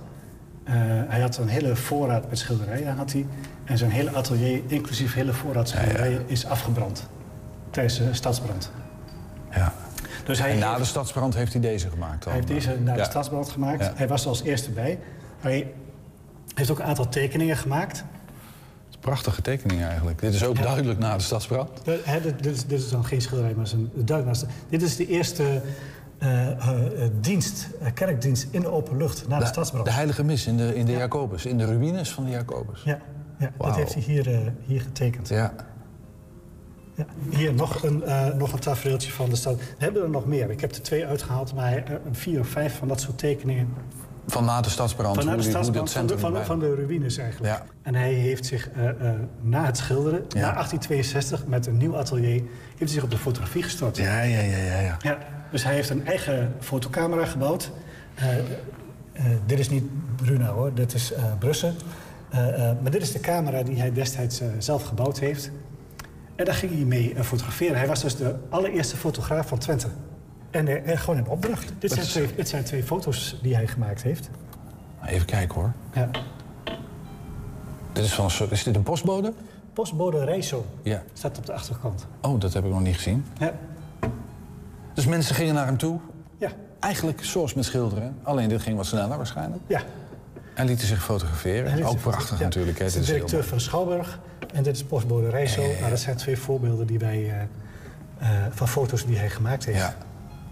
Uh, 0.68 0.74
hij 1.08 1.20
had 1.20 1.36
een 1.36 1.48
hele 1.48 1.76
voorraad 1.76 2.28
met 2.28 2.38
schilderijen. 2.38 2.96
Had 2.96 3.12
hij, 3.12 3.26
en 3.64 3.78
zijn 3.78 3.90
hele 3.90 4.12
atelier, 4.12 4.62
inclusief 4.66 5.14
hele 5.14 5.32
voorraad 5.32 5.68
schilderijen, 5.68 6.22
is 6.26 6.46
afgebrand. 6.46 7.08
Tijdens 7.70 7.98
de 7.98 8.14
stadsbrand. 8.14 8.70
Ja. 9.50 9.72
Dus 10.24 10.38
hij 10.38 10.50
en 10.50 10.58
na 10.58 10.76
de 10.76 10.84
stadsbrand 10.84 11.34
heeft 11.34 11.52
hij 11.52 11.62
deze 11.62 11.90
gemaakt? 11.90 12.24
Dan. 12.24 12.32
Hij 12.32 12.42
heeft 12.42 12.66
deze 12.66 12.80
na 12.80 12.94
de 12.94 13.04
stadsbrand 13.04 13.48
gemaakt. 13.48 13.90
Hij 13.94 14.08
was 14.08 14.22
er 14.22 14.28
als 14.28 14.42
eerste 14.42 14.70
bij. 14.70 14.98
Hij 15.40 15.72
heeft 16.54 16.70
ook 16.70 16.78
een 16.78 16.84
aantal 16.84 17.08
tekeningen 17.08 17.56
gemaakt. 17.56 18.04
Prachtige 19.00 19.42
tekeningen 19.42 19.88
eigenlijk. 19.88 20.20
Dit 20.20 20.34
is 20.34 20.44
ook 20.44 20.62
duidelijk 20.62 20.98
na 20.98 21.16
de 21.16 21.22
stadsbrand. 21.22 21.70
dit, 21.84 22.42
dit, 22.42 22.68
dit, 22.68 22.80
is 22.80 22.88
dan 22.88 23.04
geen 23.04 23.20
schilderij, 23.20 23.54
maar 23.54 23.64
is 23.64 23.72
een 23.72 23.90
duidelijk. 23.94 24.38
Dit 24.68 24.82
is 24.82 24.96
de 24.96 25.06
eerste 25.06 25.62
uh, 26.22 26.48
dienst, 27.30 27.68
kerkdienst 27.94 28.46
in 28.50 28.60
de 28.60 28.68
open 28.68 28.96
lucht 28.96 29.28
na 29.28 29.38
de, 29.38 29.44
de 29.44 29.50
stadsbrand. 29.50 29.84
De 29.84 29.92
heilige 29.92 30.24
mis 30.24 30.46
in 30.46 30.56
de, 30.56 30.74
in 30.74 30.86
de 30.86 30.92
Jacobus, 30.92 31.46
in 31.46 31.58
de 31.58 31.64
ruïnes 31.64 32.10
van 32.10 32.24
de 32.24 32.30
Jacobus. 32.30 32.82
Ja, 32.84 32.98
ja 33.38 33.52
dat 33.58 33.76
heeft 33.76 33.94
hij 33.94 34.02
hier, 34.02 34.52
hier 34.66 34.80
getekend. 34.80 35.28
Ja. 35.28 35.52
Ja, 36.94 37.06
hier 37.30 37.54
nog 37.54 37.82
een, 37.82 38.02
nog 38.38 38.52
een 38.52 38.58
tafereeltje 38.58 39.12
van 39.12 39.30
de 39.30 39.36
stad. 39.36 39.56
We 39.56 39.64
hebben 39.78 40.02
er 40.02 40.10
nog 40.10 40.26
meer. 40.26 40.50
Ik 40.50 40.60
heb 40.60 40.74
er 40.74 40.82
twee 40.82 41.06
uitgehaald, 41.06 41.54
maar 41.54 41.90
een 42.06 42.14
vier 42.14 42.40
of 42.40 42.48
vijf 42.48 42.78
van 42.78 42.88
dat 42.88 43.00
soort 43.00 43.18
tekeningen. 43.18 43.68
Van 44.26 44.44
na 44.44 44.60
de 44.60 44.70
stadsbrand? 44.70 45.16
Van 45.16 45.26
na 45.26 45.36
de 45.36 45.42
stadsbrand, 45.42 45.90
van 45.90 46.06
de, 46.06 46.18
van, 46.18 46.44
van, 46.44 46.58
de 46.58 46.74
ruïnes 46.74 47.16
eigenlijk. 47.16 47.54
Ja. 47.54 47.64
En 47.82 47.94
hij 47.94 48.12
heeft 48.12 48.46
zich 48.46 48.70
uh, 48.76 48.84
uh, 48.84 49.10
na 49.40 49.64
het 49.64 49.76
schilderen, 49.76 50.18
ja. 50.28 50.40
na 50.40 50.52
1862, 50.52 51.46
met 51.46 51.66
een 51.66 51.76
nieuw 51.76 51.96
atelier... 51.96 52.42
heeft 52.68 52.78
hij 52.78 52.88
zich 52.88 53.02
op 53.02 53.10
de 53.10 53.18
fotografie 53.18 53.62
gestort. 53.62 53.96
Ja, 53.96 54.20
ja, 54.20 54.40
ja, 54.40 54.56
ja. 54.56 54.80
ja. 54.80 54.96
ja 55.02 55.18
dus 55.50 55.64
hij 55.64 55.74
heeft 55.74 55.90
een 55.90 56.06
eigen 56.06 56.54
fotocamera 56.60 57.24
gebouwd. 57.24 57.70
Uh, 58.18 58.38
uh, 58.38 58.42
dit 59.46 59.58
is 59.58 59.68
niet 59.68 59.84
Bruna 60.16 60.46
hoor, 60.46 60.74
dit 60.74 60.94
is 60.94 61.12
uh, 61.12 61.18
Brussen. 61.38 61.74
maar 62.82 62.90
dit 62.90 63.02
is 63.02 63.12
de 63.12 63.20
camera 63.20 63.62
die 63.62 63.80
hij 63.80 63.92
destijds 63.92 64.42
zelf 64.58 64.82
gebouwd 64.82 65.18
heeft. 65.18 65.50
En 66.36 66.44
daar 66.44 66.54
ging 66.54 66.72
hij 66.72 66.84
mee 66.84 67.14
fotograferen. 67.20 67.76
Hij 67.76 67.86
was 67.86 68.02
dus 68.02 68.16
de 68.16 68.34
allereerste 68.48 68.96
fotograaf 68.96 69.48
van 69.48 69.58
Twente. 69.58 69.88
En, 70.50 70.84
en 70.84 70.98
gewoon 70.98 71.18
in 71.18 71.28
opdracht. 71.28 71.72
Dit 71.78 71.92
zijn, 71.92 72.06
twee, 72.06 72.34
dit 72.34 72.48
zijn 72.48 72.64
twee 72.64 72.82
foto's 72.82 73.38
die 73.42 73.54
hij 73.54 73.66
gemaakt 73.66 74.02
heeft. 74.02 74.30
Even 75.06 75.26
kijken 75.26 75.54
hoor. 75.54 75.72
Ja. 75.94 76.10
Dit 77.92 78.04
is, 78.04 78.14
van, 78.14 78.30
is 78.50 78.62
dit 78.62 78.76
een 78.76 78.82
postbode? 78.82 79.32
Postbode 79.72 80.24
Reiso. 80.24 80.66
Ja. 80.82 81.02
Staat 81.12 81.38
op 81.38 81.46
de 81.46 81.52
achterkant. 81.52 82.06
Oh, 82.20 82.40
dat 82.40 82.52
heb 82.52 82.64
ik 82.64 82.70
nog 82.70 82.80
niet 82.80 82.94
gezien. 82.94 83.24
Ja. 83.38 83.54
Dus 85.00 85.08
mensen 85.08 85.34
gingen 85.34 85.54
naar 85.54 85.66
hem 85.66 85.76
toe. 85.76 85.98
Ja. 86.38 86.50
Eigenlijk 86.80 87.24
zoals 87.24 87.54
met 87.54 87.64
schilderen. 87.64 88.16
Alleen 88.22 88.48
dit 88.48 88.62
ging 88.62 88.76
wat 88.76 88.86
sneller 88.86 89.16
waarschijnlijk. 89.16 89.62
Ja. 89.66 89.80
En 90.54 90.66
lieten 90.66 90.86
zich 90.86 91.04
fotograferen. 91.04 91.84
Ook 91.84 92.00
prachtig 92.00 92.40
natuurlijk. 92.40 92.78
Dit 92.78 92.86
is 92.86 92.94
de 92.94 93.00
directeur 93.00 93.44
van 93.44 93.60
Schouwburg. 93.60 94.18
En 94.54 94.62
dit 94.62 94.76
is 94.76 94.84
postbode 94.84 95.28
Reiso. 95.28 95.62
Nou, 95.80 95.90
dat 95.90 95.98
zijn 95.98 96.16
twee 96.16 96.38
voorbeelden 96.38 96.86
die 96.86 96.98
wij, 96.98 97.18
uh, 97.18 97.32
uh, 98.22 98.28
van 98.50 98.68
foto's 98.68 99.06
die 99.06 99.16
hij 99.16 99.30
gemaakt 99.30 99.64
heeft. 99.64 99.78
Ja. 99.78 99.94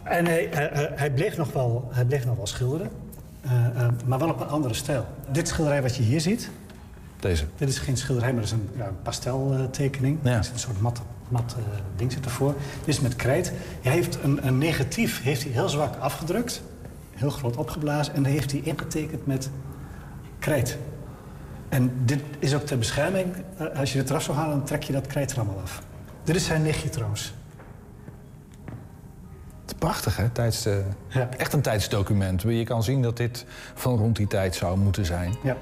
En 0.02 0.26
hij, 0.26 0.48
hij, 0.94 1.10
bleef 1.10 1.36
nog 1.36 1.52
wel, 1.52 1.88
hij 1.92 2.04
bleef 2.04 2.24
nog 2.24 2.36
wel 2.36 2.46
schilderen. 2.46 2.90
maar 4.04 4.18
wel 4.18 4.28
op 4.28 4.40
een 4.40 4.48
andere 4.48 4.74
stijl. 4.74 5.06
Dit 5.30 5.48
schilderij 5.48 5.82
wat 5.82 5.96
je 5.96 6.02
hier 6.02 6.20
ziet... 6.20 6.50
Deze? 7.20 7.44
Dit 7.56 7.68
is 7.68 7.78
geen 7.78 7.96
schilderij, 7.96 8.32
maar 8.32 8.42
dat 8.42 8.52
is 8.52 8.56
een 8.56 8.70
ja, 8.76 8.90
pasteltekening. 9.02 10.18
Ja. 10.22 10.38
is 10.38 10.50
een 10.50 10.58
soort 10.58 10.80
matte 10.80 11.00
mat 11.28 11.56
ding 11.96 12.12
zit 12.12 12.25
ervoor. 12.25 12.54
Dit 12.78 12.88
is 12.88 13.00
met 13.00 13.16
krijt. 13.16 13.52
Hij 13.82 13.92
heeft 13.92 14.19
een, 14.22 14.46
een, 14.46 14.58
negatief 14.58 15.22
heeft 15.22 15.42
hij 15.42 15.52
heel 15.52 15.69
zwak 15.69 15.96
afgedrukt. 15.96 16.62
Heel 17.14 17.30
groot 17.30 17.56
opgeblazen. 17.56 18.14
En 18.14 18.22
dan 18.22 18.32
heeft 18.32 18.52
hij 18.52 18.60
ingetekend 18.64 19.26
met 19.26 19.50
krijt. 20.38 20.78
En 21.69 21.92
dit 22.04 22.20
is 22.38 22.54
ook 22.54 22.62
ter 22.62 22.78
bescherming. 22.78 23.34
Uh, 23.60 23.78
als 23.78 23.92
je 23.92 23.98
het 23.98 24.10
eraf 24.10 24.22
zou 24.22 24.36
halen, 24.36 24.56
dan 24.56 24.66
trek 24.66 24.82
je 24.82 24.92
dat 24.92 25.06
krijt 25.06 25.30
er 25.30 25.38
allemaal 25.38 25.60
af. 25.62 25.82
Dit 26.25 26.36
is 26.36 26.44
zijn 26.44 26.62
nichtje 26.62 26.88
trouwens. 26.88 27.34
Het 29.60 29.76
is 29.76 29.78
prachtig, 29.78 30.16
hè? 30.16 30.28
Tijds, 30.28 30.66
uh, 30.66 30.76
ja. 31.08 31.28
Echt 31.36 31.52
een 31.52 31.60
tijdsdocument. 31.60 32.42
Je 32.42 32.64
kan 32.64 32.82
zien 32.82 33.02
dat 33.02 33.16
dit 33.16 33.44
van 33.75 33.96
rond 33.96 34.16
die 34.16 34.26
tijd 34.26 34.54
zou 34.54 34.78
moeten 34.78 35.04
zijn. 35.04 35.34
Ja. 35.42 35.56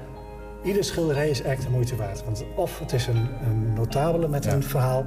Ieder 0.63 0.83
schilderij 0.83 1.29
is 1.29 1.41
echt 1.41 1.61
de 1.61 1.69
moeite 1.69 1.95
waard. 1.95 2.23
Want 2.23 2.43
of 2.55 2.79
het 2.79 2.93
is 2.93 3.07
een, 3.07 3.27
een 3.45 3.73
notabele 3.73 4.27
met 4.27 4.45
een 4.45 4.63
verhaal... 4.63 5.05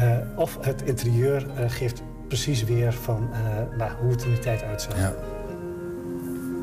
Uh, 0.00 0.38
of 0.38 0.58
het 0.60 0.82
interieur 0.82 1.46
uh, 1.46 1.70
geeft 1.70 2.02
precies 2.28 2.64
weer 2.64 2.92
van 2.92 3.28
uh, 3.32 3.76
nou, 3.78 3.92
hoe 4.00 4.10
het 4.10 4.24
in 4.24 4.30
die 4.30 4.38
tijd 4.38 4.62
uitzag. 4.62 4.96
Ja. 4.96 5.14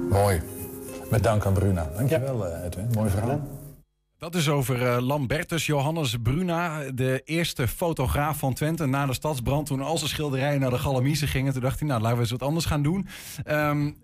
Mooi. 0.10 0.42
Met 1.10 1.24
dank 1.24 1.46
aan 1.46 1.54
Bruna. 1.54 1.90
Dankjewel, 1.96 2.48
ja. 2.48 2.64
Edwin. 2.64 2.90
Mooi 2.94 3.10
verhaal. 3.10 3.42
Dat 4.18 4.36
is 4.36 4.50
over 4.50 5.02
Lambertus 5.02 5.66
Johannes 5.66 6.16
Bruna, 6.24 6.92
de 6.92 7.22
eerste 7.26 7.68
fotograaf 7.68 8.38
van 8.38 8.54
Twente 8.54 8.86
na 8.86 9.06
de 9.06 9.14
stadsbrand. 9.14 9.66
Toen 9.66 9.82
al 9.82 9.98
zijn 9.98 10.10
schilderijen 10.10 10.60
naar 10.60 10.70
de 10.70 10.78
Galamiezen 10.78 11.28
gingen, 11.28 11.54
toen 11.54 11.62
dacht 11.62 11.80
hij, 11.80 11.88
nou 11.88 12.02
laten 12.02 12.16
we 12.16 12.22
eens 12.22 12.32
wat 12.32 12.42
anders 12.42 12.66
gaan 12.66 12.84
doen. 12.84 13.08
Um, 13.48 13.98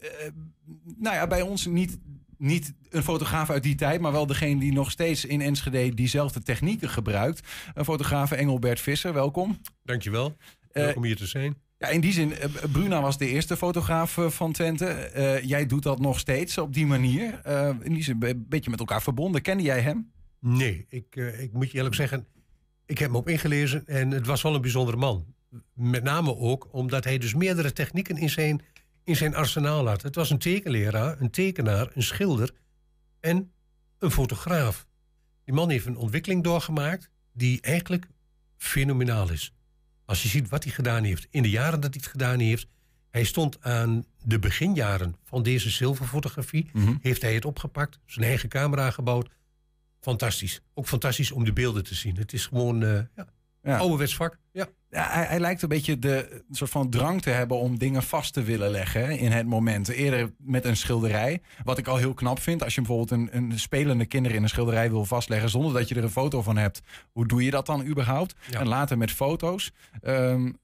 nou 0.97 1.15
ja, 1.15 1.27
bij 1.27 1.41
ons 1.41 1.65
niet 1.65 1.97
niet 2.43 2.73
een 2.89 3.03
fotograaf 3.03 3.49
uit 3.49 3.63
die 3.63 3.75
tijd, 3.75 4.01
maar 4.01 4.11
wel 4.11 4.27
degene 4.27 4.59
die 4.59 4.73
nog 4.73 4.91
steeds 4.91 5.25
in 5.25 5.41
Enschede 5.41 5.93
diezelfde 5.93 6.41
technieken 6.41 6.89
gebruikt. 6.89 7.47
Een 7.73 7.85
fotograaf 7.85 8.31
Engelbert 8.31 8.79
Visser, 8.79 9.13
welkom. 9.13 9.59
Dankjewel. 9.83 10.27
Uh, 10.27 10.83
welkom 10.83 11.03
hier 11.03 11.15
te 11.15 11.27
zijn. 11.27 11.55
Ja, 11.77 11.87
in 11.87 12.01
die 12.01 12.11
zin, 12.11 12.29
uh, 12.29 12.37
Bruna 12.71 13.01
was 13.01 13.17
de 13.17 13.27
eerste 13.27 13.57
fotograaf 13.57 14.17
uh, 14.17 14.29
van 14.29 14.51
Twente. 14.51 15.09
jij 15.43 15.65
doet 15.65 15.83
dat 15.83 15.99
nog 15.99 16.19
steeds 16.19 16.57
op 16.57 16.73
die 16.73 16.85
manier. 16.85 17.41
in 17.81 17.93
die 17.93 18.03
zin 18.03 18.17
een 18.19 18.45
beetje 18.49 18.69
met 18.69 18.79
elkaar 18.79 19.01
verbonden. 19.01 19.41
Kende 19.41 19.63
jij 19.63 19.81
hem? 19.81 20.11
Nee, 20.39 20.85
ik, 20.89 21.15
ik 21.15 21.53
moet 21.53 21.71
je 21.71 21.77
eerlijk 21.77 21.95
zeggen, 21.95 22.27
ik 22.85 22.97
heb 22.97 23.07
hem 23.07 23.17
op 23.17 23.29
ingelezen 23.29 23.87
en 23.87 24.11
het 24.11 24.25
was 24.25 24.41
wel 24.41 24.55
een 24.55 24.61
bijzondere 24.61 24.97
man. 24.97 25.25
Met 25.73 26.03
name 26.03 26.35
ook 26.35 26.67
omdat 26.71 27.03
hij 27.03 27.17
dus 27.17 27.33
meerdere 27.33 27.73
technieken 27.73 28.17
in 28.17 28.29
zijn 28.29 28.61
in 29.03 29.15
zijn 29.15 29.35
arsenaal 29.35 29.87
had. 29.87 30.01
Het 30.01 30.15
was 30.15 30.29
een 30.29 30.37
tekenleraar, 30.37 31.21
een 31.21 31.29
tekenaar, 31.29 31.91
een 31.93 32.03
schilder 32.03 32.51
en 33.19 33.51
een 33.99 34.11
fotograaf. 34.11 34.85
Die 35.43 35.53
man 35.53 35.69
heeft 35.69 35.85
een 35.85 35.97
ontwikkeling 35.97 36.43
doorgemaakt 36.43 37.09
die 37.33 37.61
eigenlijk 37.61 38.07
fenomenaal 38.57 39.31
is. 39.31 39.53
Als 40.05 40.23
je 40.23 40.29
ziet 40.29 40.49
wat 40.49 40.63
hij 40.63 40.73
gedaan 40.73 41.03
heeft 41.03 41.27
in 41.29 41.41
de 41.41 41.49
jaren 41.49 41.79
dat 41.79 41.93
hij 41.93 42.01
het 42.03 42.11
gedaan 42.11 42.39
heeft. 42.39 42.67
Hij 43.09 43.23
stond 43.23 43.61
aan 43.61 44.05
de 44.23 44.39
beginjaren 44.39 45.15
van 45.23 45.43
deze 45.43 45.69
zilverfotografie. 45.69 46.69
Mm 46.73 46.99
Heeft 47.01 47.21
hij 47.21 47.33
het 47.33 47.45
opgepakt, 47.45 47.99
zijn 48.05 48.25
eigen 48.25 48.49
camera 48.49 48.91
gebouwd. 48.91 49.29
Fantastisch. 49.99 50.61
Ook 50.73 50.87
fantastisch 50.87 51.31
om 51.31 51.43
de 51.43 51.53
beelden 51.53 51.83
te 51.83 51.95
zien. 51.95 52.15
Het 52.15 52.33
is 52.33 52.45
gewoon 52.45 52.83
uh, 52.83 52.99
ja, 53.15 53.27
ja. 53.63 53.77
ouderwets 53.77 54.15
vak. 54.15 54.37
Ja. 54.51 54.67
Ja, 54.89 55.09
hij, 55.11 55.25
hij, 55.25 55.39
lijkt 55.39 55.61
een 55.61 55.69
beetje 55.69 55.99
de 55.99 56.43
soort 56.51 56.69
van 56.69 56.89
drang 56.89 57.21
te 57.21 57.29
hebben 57.29 57.57
om 57.57 57.77
dingen 57.77 58.03
vast 58.03 58.33
te 58.33 58.43
willen 58.43 58.69
leggen 58.69 59.17
in 59.17 59.31
het 59.31 59.45
moment. 59.45 59.87
Eerder 59.87 60.33
met 60.37 60.65
een 60.65 60.77
schilderij. 60.77 61.41
Wat 61.63 61.77
ik 61.77 61.87
al 61.87 61.97
heel 61.97 62.13
knap 62.13 62.39
vind. 62.39 62.63
Als 62.63 62.75
je 62.75 62.81
bijvoorbeeld 62.81 63.11
een, 63.11 63.29
een 63.37 63.59
spelende 63.59 64.05
kinderen 64.05 64.37
in 64.37 64.43
een 64.43 64.49
schilderij 64.49 64.89
wil 64.89 65.05
vastleggen 65.05 65.49
zonder 65.49 65.73
dat 65.73 65.89
je 65.89 65.95
er 65.95 66.03
een 66.03 66.09
foto 66.09 66.41
van 66.41 66.57
hebt. 66.57 66.81
Hoe 67.11 67.27
doe 67.27 67.43
je 67.43 67.51
dat 67.51 67.65
dan 67.65 67.85
überhaupt? 67.85 68.35
En 68.51 68.67
later 68.67 68.97
met 68.97 69.11
foto's. 69.11 69.71
Um, 70.01 70.57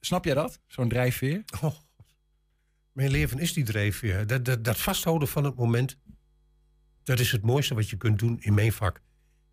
snap 0.00 0.24
jij 0.24 0.34
dat? 0.34 0.60
Zo'n 0.66 0.88
drijfveer? 0.88 1.44
Oh, 1.62 1.74
mijn 2.92 3.10
leven 3.10 3.38
is 3.38 3.52
die 3.52 3.64
drijfveer. 3.64 4.26
Dat, 4.26 4.44
dat, 4.44 4.64
dat 4.64 4.78
vasthouden 4.78 5.28
van 5.28 5.44
het 5.44 5.56
moment. 5.56 5.96
Dat 7.02 7.20
is 7.20 7.32
het 7.32 7.42
mooiste 7.42 7.74
wat 7.74 7.90
je 7.90 7.96
kunt 7.96 8.18
doen 8.18 8.36
in 8.40 8.54
mijn 8.54 8.72
vak. 8.72 9.00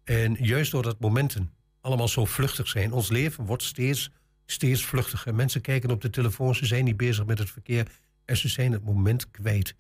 En 0.04 0.38
juist 0.40 0.72
doordat 0.72 1.00
momenten 1.00 1.54
allemaal 1.84 2.08
zo 2.08 2.26
vluchtig 2.26 2.68
zijn, 2.68 2.92
ons 2.92 3.10
leven 3.10 3.46
wordt 3.46 3.64
steeds, 3.64 4.10
steeds 4.46 4.86
vluchtiger. 4.86 5.36
Mensen 5.36 5.62
kijken 5.62 5.92
op 5.92 6.02
de 6.02 6.10
telefoon, 6.10 6.56
ze 6.56 6.66
zijn 6.66 6.84
niet 6.84 6.98
bezig 6.98 7.26
met 7.26 7.40
het 7.40 7.50
verkeer 7.50 7.88
en 8.26 8.38
ze 8.38 8.48
zijn 8.48 8.72
het 8.72 8.84
moment 8.84 9.32
kwijt. 9.32 9.76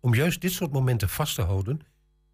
Om 0.00 0.14
juist 0.14 0.40
dit 0.40 0.52
soort 0.52 0.72
momenten 0.72 1.08
vast 1.08 1.34
te 1.34 1.42
houden, 1.42 1.80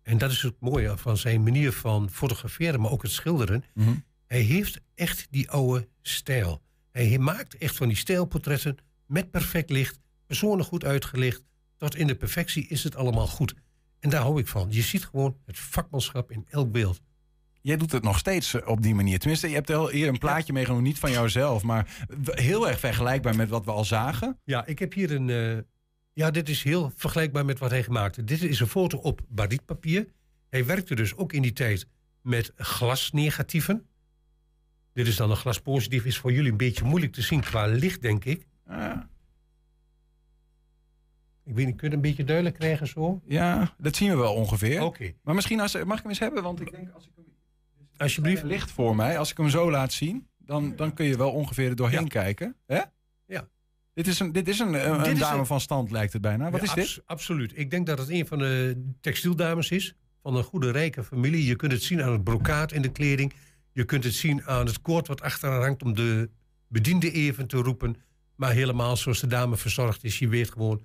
en 0.02 0.18
dat 0.18 0.30
is 0.30 0.42
het 0.42 0.54
mooie 0.58 0.98
van 0.98 1.16
zijn 1.16 1.42
manier 1.42 1.72
van 1.72 2.10
fotograferen, 2.10 2.80
maar 2.80 2.90
ook 2.90 3.02
het 3.02 3.10
schilderen. 3.10 3.64
Mhm. 3.74 3.94
Hij 4.26 4.40
heeft 4.40 4.80
echt 4.94 5.26
die 5.30 5.50
oude 5.50 5.88
stijl. 6.02 6.62
Hij 6.90 7.18
maakt 7.18 7.56
echt 7.56 7.76
van 7.76 7.88
die 7.88 7.96
stijlportretten 7.96 8.76
met 9.06 9.30
perfect 9.30 9.70
licht, 9.70 9.98
personen 10.26 10.64
goed 10.64 10.84
uitgelicht. 10.84 11.42
Tot 11.76 11.96
in 11.96 12.06
de 12.06 12.14
perfectie 12.14 12.66
is 12.66 12.84
het 12.84 12.96
allemaal 12.96 13.26
goed. 13.26 13.54
En 14.00 14.10
daar 14.10 14.20
hou 14.22 14.40
ik 14.40 14.48
van. 14.48 14.66
Je 14.70 14.82
ziet 14.82 15.04
gewoon 15.04 15.36
het 15.44 15.58
vakmanschap 15.58 16.30
in 16.30 16.46
elk 16.50 16.72
beeld. 16.72 17.00
Jij 17.64 17.76
doet 17.76 17.92
het 17.92 18.02
nog 18.02 18.18
steeds 18.18 18.54
eh, 18.54 18.68
op 18.68 18.82
die 18.82 18.94
manier. 18.94 19.18
Tenminste, 19.18 19.48
je 19.48 19.54
hebt 19.54 19.70
al 19.70 19.88
hier 19.88 20.08
een 20.08 20.18
plaatje 20.18 20.52
meegenomen, 20.52 20.84
niet 20.84 20.98
van 20.98 21.10
jouzelf, 21.10 21.62
maar 21.62 22.06
heel 22.24 22.68
erg 22.68 22.78
vergelijkbaar 22.78 23.36
met 23.36 23.48
wat 23.48 23.64
we 23.64 23.70
al 23.70 23.84
zagen. 23.84 24.38
Ja, 24.44 24.66
ik 24.66 24.78
heb 24.78 24.92
hier 24.92 25.12
een. 25.12 25.28
Uh, 25.28 25.58
ja, 26.12 26.30
dit 26.30 26.48
is 26.48 26.62
heel 26.62 26.92
vergelijkbaar 26.96 27.44
met 27.44 27.58
wat 27.58 27.70
hij 27.70 27.82
gemaakt 27.82 28.16
heeft. 28.16 28.28
Dit 28.28 28.42
is 28.42 28.60
een 28.60 28.66
foto 28.66 28.98
op 28.98 29.20
barietpapier. 29.28 30.06
Hij 30.50 30.64
werkte 30.64 30.94
dus 30.94 31.16
ook 31.16 31.32
in 31.32 31.42
die 31.42 31.52
tijd 31.52 31.86
met 32.20 32.52
glasnegatieven. 32.56 33.86
Dit 34.92 35.06
is 35.06 35.16
dan 35.16 35.30
een 35.30 35.36
glaspositief. 35.36 36.04
Is 36.04 36.18
voor 36.18 36.32
jullie 36.32 36.50
een 36.50 36.56
beetje 36.56 36.84
moeilijk 36.84 37.12
te 37.12 37.22
zien 37.22 37.40
qua 37.40 37.66
licht, 37.66 38.02
denk 38.02 38.24
ik. 38.24 38.46
Ja. 38.68 39.08
Ik 41.44 41.54
weet 41.54 41.66
niet, 41.66 41.76
kun 41.76 41.88
je 41.88 41.94
het 41.94 42.04
een 42.04 42.10
beetje 42.10 42.24
duidelijk 42.24 42.56
krijgen 42.56 42.86
zo? 42.86 43.20
Ja, 43.24 43.74
dat 43.78 43.96
zien 43.96 44.10
we 44.10 44.16
wel 44.16 44.34
ongeveer. 44.34 44.82
Oké. 44.82 45.12
Maar 45.22 45.34
misschien 45.34 45.60
als, 45.60 45.74
mag 45.74 45.96
ik 45.96 46.02
hem 46.02 46.08
eens 46.08 46.18
hebben? 46.18 46.42
Want 46.42 46.60
ik 46.60 46.70
denk 46.70 46.90
als 46.94 47.04
ik 47.04 47.12
hem... 47.14 47.24
Alsjeblieft. 47.96 48.42
licht 48.42 48.70
voor 48.70 48.96
mij. 48.96 49.18
Als 49.18 49.30
ik 49.30 49.36
hem 49.36 49.48
zo 49.48 49.70
laat 49.70 49.92
zien, 49.92 50.28
dan, 50.38 50.76
dan 50.76 50.94
kun 50.94 51.06
je 51.06 51.16
wel 51.16 51.30
ongeveer 51.30 51.68
er 51.68 51.76
doorheen 51.76 52.08
kijken. 52.08 52.56
Hè? 52.66 52.80
Ja. 53.26 53.48
Dit 53.94 54.06
is 54.06 54.20
een, 54.20 54.32
dit 54.32 54.48
is 54.48 54.58
een, 54.58 55.08
een, 55.08 55.18
dame 55.18 55.46
van 55.46 55.60
stand, 55.60 55.90
lijkt 55.90 56.12
het 56.12 56.22
bijna. 56.22 56.50
Wat 56.50 56.62
is 56.62 56.72
dit? 56.72 57.02
absoluut. 57.06 57.52
Ik 57.54 57.70
denk 57.70 57.86
dat 57.86 57.98
het 57.98 58.08
een 58.08 58.26
van 58.26 58.38
de 58.38 58.84
textieldames 59.00 59.70
is. 59.70 59.94
Van 60.22 60.36
een 60.36 60.44
goede, 60.44 60.70
rijke 60.70 61.04
familie. 61.04 61.44
Je 61.44 61.56
kunt 61.56 61.72
het 61.72 61.82
zien 61.82 62.02
aan 62.02 62.12
het 62.12 62.24
brokaat 62.24 62.72
in 62.72 62.82
de 62.82 62.92
kleding. 62.92 63.32
Je 63.72 63.84
kunt 63.84 64.04
het 64.04 64.14
zien 64.14 64.44
aan 64.44 64.66
het 64.66 64.80
koord 64.80 65.06
wat 65.06 65.22
achteraan 65.22 65.62
hangt 65.62 65.82
om 65.82 65.94
de 65.94 66.30
bediende 66.68 67.10
even 67.10 67.46
te 67.46 67.56
roepen. 67.56 67.96
Maar 68.34 68.52
helemaal 68.52 68.96
zoals 68.96 69.20
de 69.20 69.26
dame 69.26 69.56
verzorgd 69.56 70.04
is. 70.04 70.18
Je 70.18 70.28
weet 70.28 70.50
gewoon, 70.50 70.80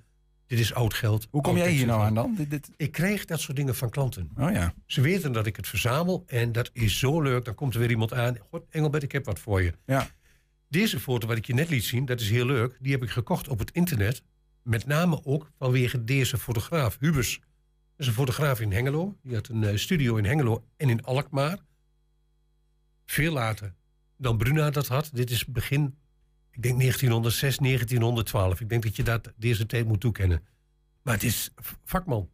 dit 0.50 0.60
is 0.60 0.74
oud 0.74 0.94
geld. 0.94 1.28
Hoe 1.30 1.42
kom 1.42 1.58
jij 1.58 1.72
hier 1.72 1.86
nou 1.86 2.02
aan 2.02 2.14
dan? 2.14 2.36
Dit, 2.36 2.50
dit... 2.50 2.70
Ik 2.78 2.92
krijg 2.92 3.26
dat 3.26 3.40
soort 3.40 3.58
dingen 3.58 3.76
van 3.76 3.90
klanten. 3.90 4.30
Oh 4.38 4.52
ja. 4.52 4.74
Ze 4.86 5.02
weten 5.02 5.32
dat 5.32 5.46
ik 5.46 5.56
het 5.56 5.68
verzamel 5.68 6.24
en 6.28 6.52
dat 6.52 6.70
is 6.74 7.00
zo 7.00 7.22
leuk. 7.22 7.46
Dan 7.46 7.56
komt 7.56 7.74
er 7.74 7.80
weer 7.80 7.90
iemand 7.90 8.14
aan. 8.14 8.38
God, 8.50 8.66
Engelbert, 8.70 9.04
ik 9.04 9.12
heb 9.12 9.26
wat 9.26 9.40
voor 9.40 9.62
je. 9.62 9.74
Ja. 9.86 10.08
Deze 10.68 11.00
foto 11.00 11.28
wat 11.28 11.38
ik 11.38 11.46
je 11.46 11.54
net 11.54 11.70
liet 11.70 11.84
zien, 11.84 12.06
dat 12.06 12.20
is 12.20 12.30
heel 12.30 12.46
leuk. 12.46 12.78
Die 12.80 12.92
heb 12.92 13.04
ik 13.04 13.10
gekocht 13.10 13.48
op 13.48 13.60
het 13.60 13.72
internet. 13.72 14.24
Met 14.64 14.86
name 14.86 15.26
ook 15.26 15.52
vanwege 15.58 16.04
deze 16.04 16.38
fotograaf, 16.38 16.98
Hubers. 17.00 17.40
Dat 17.40 17.48
is 17.98 18.08
een 18.08 18.14
fotograaf 18.14 18.60
in 18.60 18.72
Hengelo. 18.72 19.18
Die 19.24 19.36
had 19.36 19.48
een 19.48 19.64
eh, 19.64 19.78
studio 19.78 20.16
in 20.16 20.26
Hengelo 20.26 20.64
en 20.78 20.90
in 20.90 21.04
Alkmaar. 21.04 21.58
Veel 23.06 23.34
later 23.34 23.74
dan 24.18 24.38
Bruna 24.38 24.70
dat 24.70 24.88
had. 24.88 25.10
Dit 25.14 25.30
is 25.30 25.46
begin 25.46 25.96
ik 26.52 26.62
denk 26.62 26.80
1906, 26.80 27.58
1912. 27.58 28.62
Ik 28.62 28.70
denk 28.70 28.84
dat 28.84 28.96
je 28.96 29.04
dat 29.04 29.34
deze 29.36 29.66
tijd 29.66 29.88
moet 29.88 30.00
toekennen. 30.00 30.44
Maar 31.02 31.14
het 31.14 31.24
is 31.24 31.52
vakman. 31.84 32.30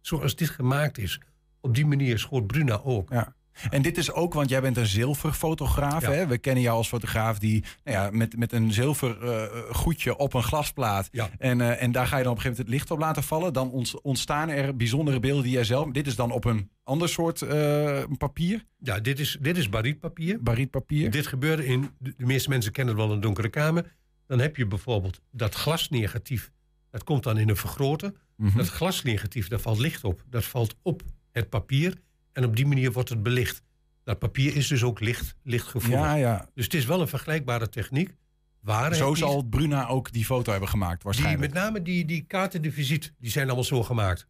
Zoals 0.00 0.36
dit 0.36 0.50
gemaakt 0.50 0.98
is. 0.98 1.20
Op 1.60 1.74
die 1.74 1.86
manier 1.86 2.18
schoot 2.18 2.46
Bruna 2.46 2.80
ook. 2.82 3.10
Ja. 3.10 3.34
En 3.70 3.82
dit 3.82 3.98
is 3.98 4.12
ook, 4.12 4.34
want 4.34 4.48
jij 4.48 4.60
bent 4.60 4.76
een 4.76 4.86
zilverfotograaf. 4.86 6.06
Hè? 6.06 6.26
We 6.26 6.38
kennen 6.38 6.62
jou 6.62 6.76
als 6.76 6.88
fotograaf 6.88 7.38
die 7.38 7.64
nou 7.84 7.96
ja, 7.96 8.10
met, 8.10 8.36
met 8.36 8.52
een 8.52 8.72
zilver 8.72 9.22
uh, 9.22 9.42
goedje 9.70 10.16
op 10.16 10.34
een 10.34 10.42
glasplaat. 10.42 11.08
Ja. 11.12 11.30
En, 11.38 11.58
uh, 11.58 11.82
en 11.82 11.92
daar 11.92 12.06
ga 12.06 12.16
je 12.16 12.22
dan 12.22 12.32
op 12.32 12.38
een 12.38 12.42
gegeven 12.42 12.64
moment 12.64 12.80
het 12.80 12.88
licht 12.88 12.90
op 12.90 12.98
laten 12.98 13.22
vallen. 13.22 13.52
Dan 13.52 13.86
ontstaan 14.02 14.48
er 14.48 14.76
bijzondere 14.76 15.20
beelden 15.20 15.42
die 15.42 15.52
jij 15.52 15.64
zelf. 15.64 15.90
Dit 15.90 16.06
is 16.06 16.16
dan 16.16 16.30
op 16.30 16.44
een 16.44 16.70
ander 16.84 17.08
soort 17.08 17.40
uh, 17.40 18.02
papier. 18.18 18.64
Ja, 18.78 19.00
dit 19.00 19.20
is, 19.20 19.38
dit 19.40 19.56
is 19.56 19.68
barietpapier. 19.68 20.42
Barietpapier. 20.42 21.10
Dit 21.10 21.26
gebeurde 21.26 21.66
in. 21.66 21.90
De 21.98 22.14
meeste 22.16 22.48
mensen 22.48 22.72
kennen 22.72 22.94
het 22.94 23.04
wel 23.04 23.14
een 23.14 23.20
donkere 23.20 23.48
kamer. 23.48 23.96
Dan 24.26 24.38
heb 24.38 24.56
je 24.56 24.66
bijvoorbeeld 24.66 25.20
dat 25.30 25.54
glasnegatief. 25.54 26.50
Dat 26.90 27.04
komt 27.04 27.22
dan 27.22 27.38
in 27.38 27.48
een 27.48 27.56
vergroter. 27.56 28.12
Mm 28.36 28.56
Dat 28.56 28.68
glasnegatief, 28.68 29.48
daar 29.48 29.60
valt 29.60 29.78
licht 29.78 30.04
op. 30.04 30.22
Dat 30.28 30.44
valt 30.44 30.74
op 30.82 31.02
het 31.30 31.48
papier. 31.48 31.98
En 32.32 32.44
op 32.44 32.56
die 32.56 32.66
manier 32.66 32.92
wordt 32.92 33.08
het 33.08 33.22
belicht. 33.22 33.62
Dat 34.04 34.18
papier 34.18 34.56
is 34.56 34.66
dus 34.66 34.82
ook 34.82 35.00
licht, 35.00 35.34
lichtgevoelig. 35.42 36.00
Ja, 36.00 36.14
ja. 36.14 36.48
Dus 36.54 36.64
het 36.64 36.74
is 36.74 36.84
wel 36.84 37.00
een 37.00 37.08
vergelijkbare 37.08 37.68
techniek. 37.68 38.14
Waar 38.60 38.94
Zo 38.94 39.14
zal 39.14 39.42
Bruna 39.42 39.88
ook 39.88 40.12
die 40.12 40.24
foto 40.24 40.50
hebben 40.50 40.68
gemaakt, 40.68 41.02
waarschijnlijk. 41.02 41.40
Die, 41.40 41.50
met 41.52 41.62
name 41.62 41.82
die, 41.82 42.04
die 42.04 42.22
kaarten 42.22 42.62
de 42.62 42.72
visite, 42.72 43.10
die 43.18 43.30
zijn 43.30 43.46
allemaal 43.46 43.64
zo 43.64 43.82
gemaakt. 43.82 44.26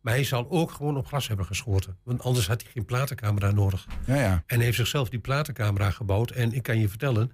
Maar 0.00 0.14
hij 0.14 0.24
zal 0.24 0.50
ook 0.50 0.70
gewoon 0.70 0.96
op 0.96 1.06
glas 1.06 1.28
hebben 1.28 1.46
geschoten. 1.46 1.98
Want 2.02 2.22
anders 2.22 2.46
had 2.46 2.62
hij 2.62 2.70
geen 2.70 2.84
platencamera 2.84 3.50
nodig. 3.50 3.86
Ja, 4.06 4.14
ja. 4.14 4.42
En 4.46 4.56
hij 4.56 4.64
heeft 4.64 4.76
zichzelf 4.76 5.08
die 5.08 5.18
platencamera 5.18 5.90
gebouwd. 5.90 6.30
En 6.30 6.52
ik 6.52 6.62
kan 6.62 6.78
je 6.78 6.88
vertellen, 6.88 7.30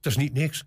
dat 0.00 0.12
is 0.12 0.18
niet 0.18 0.32
niks. 0.32 0.64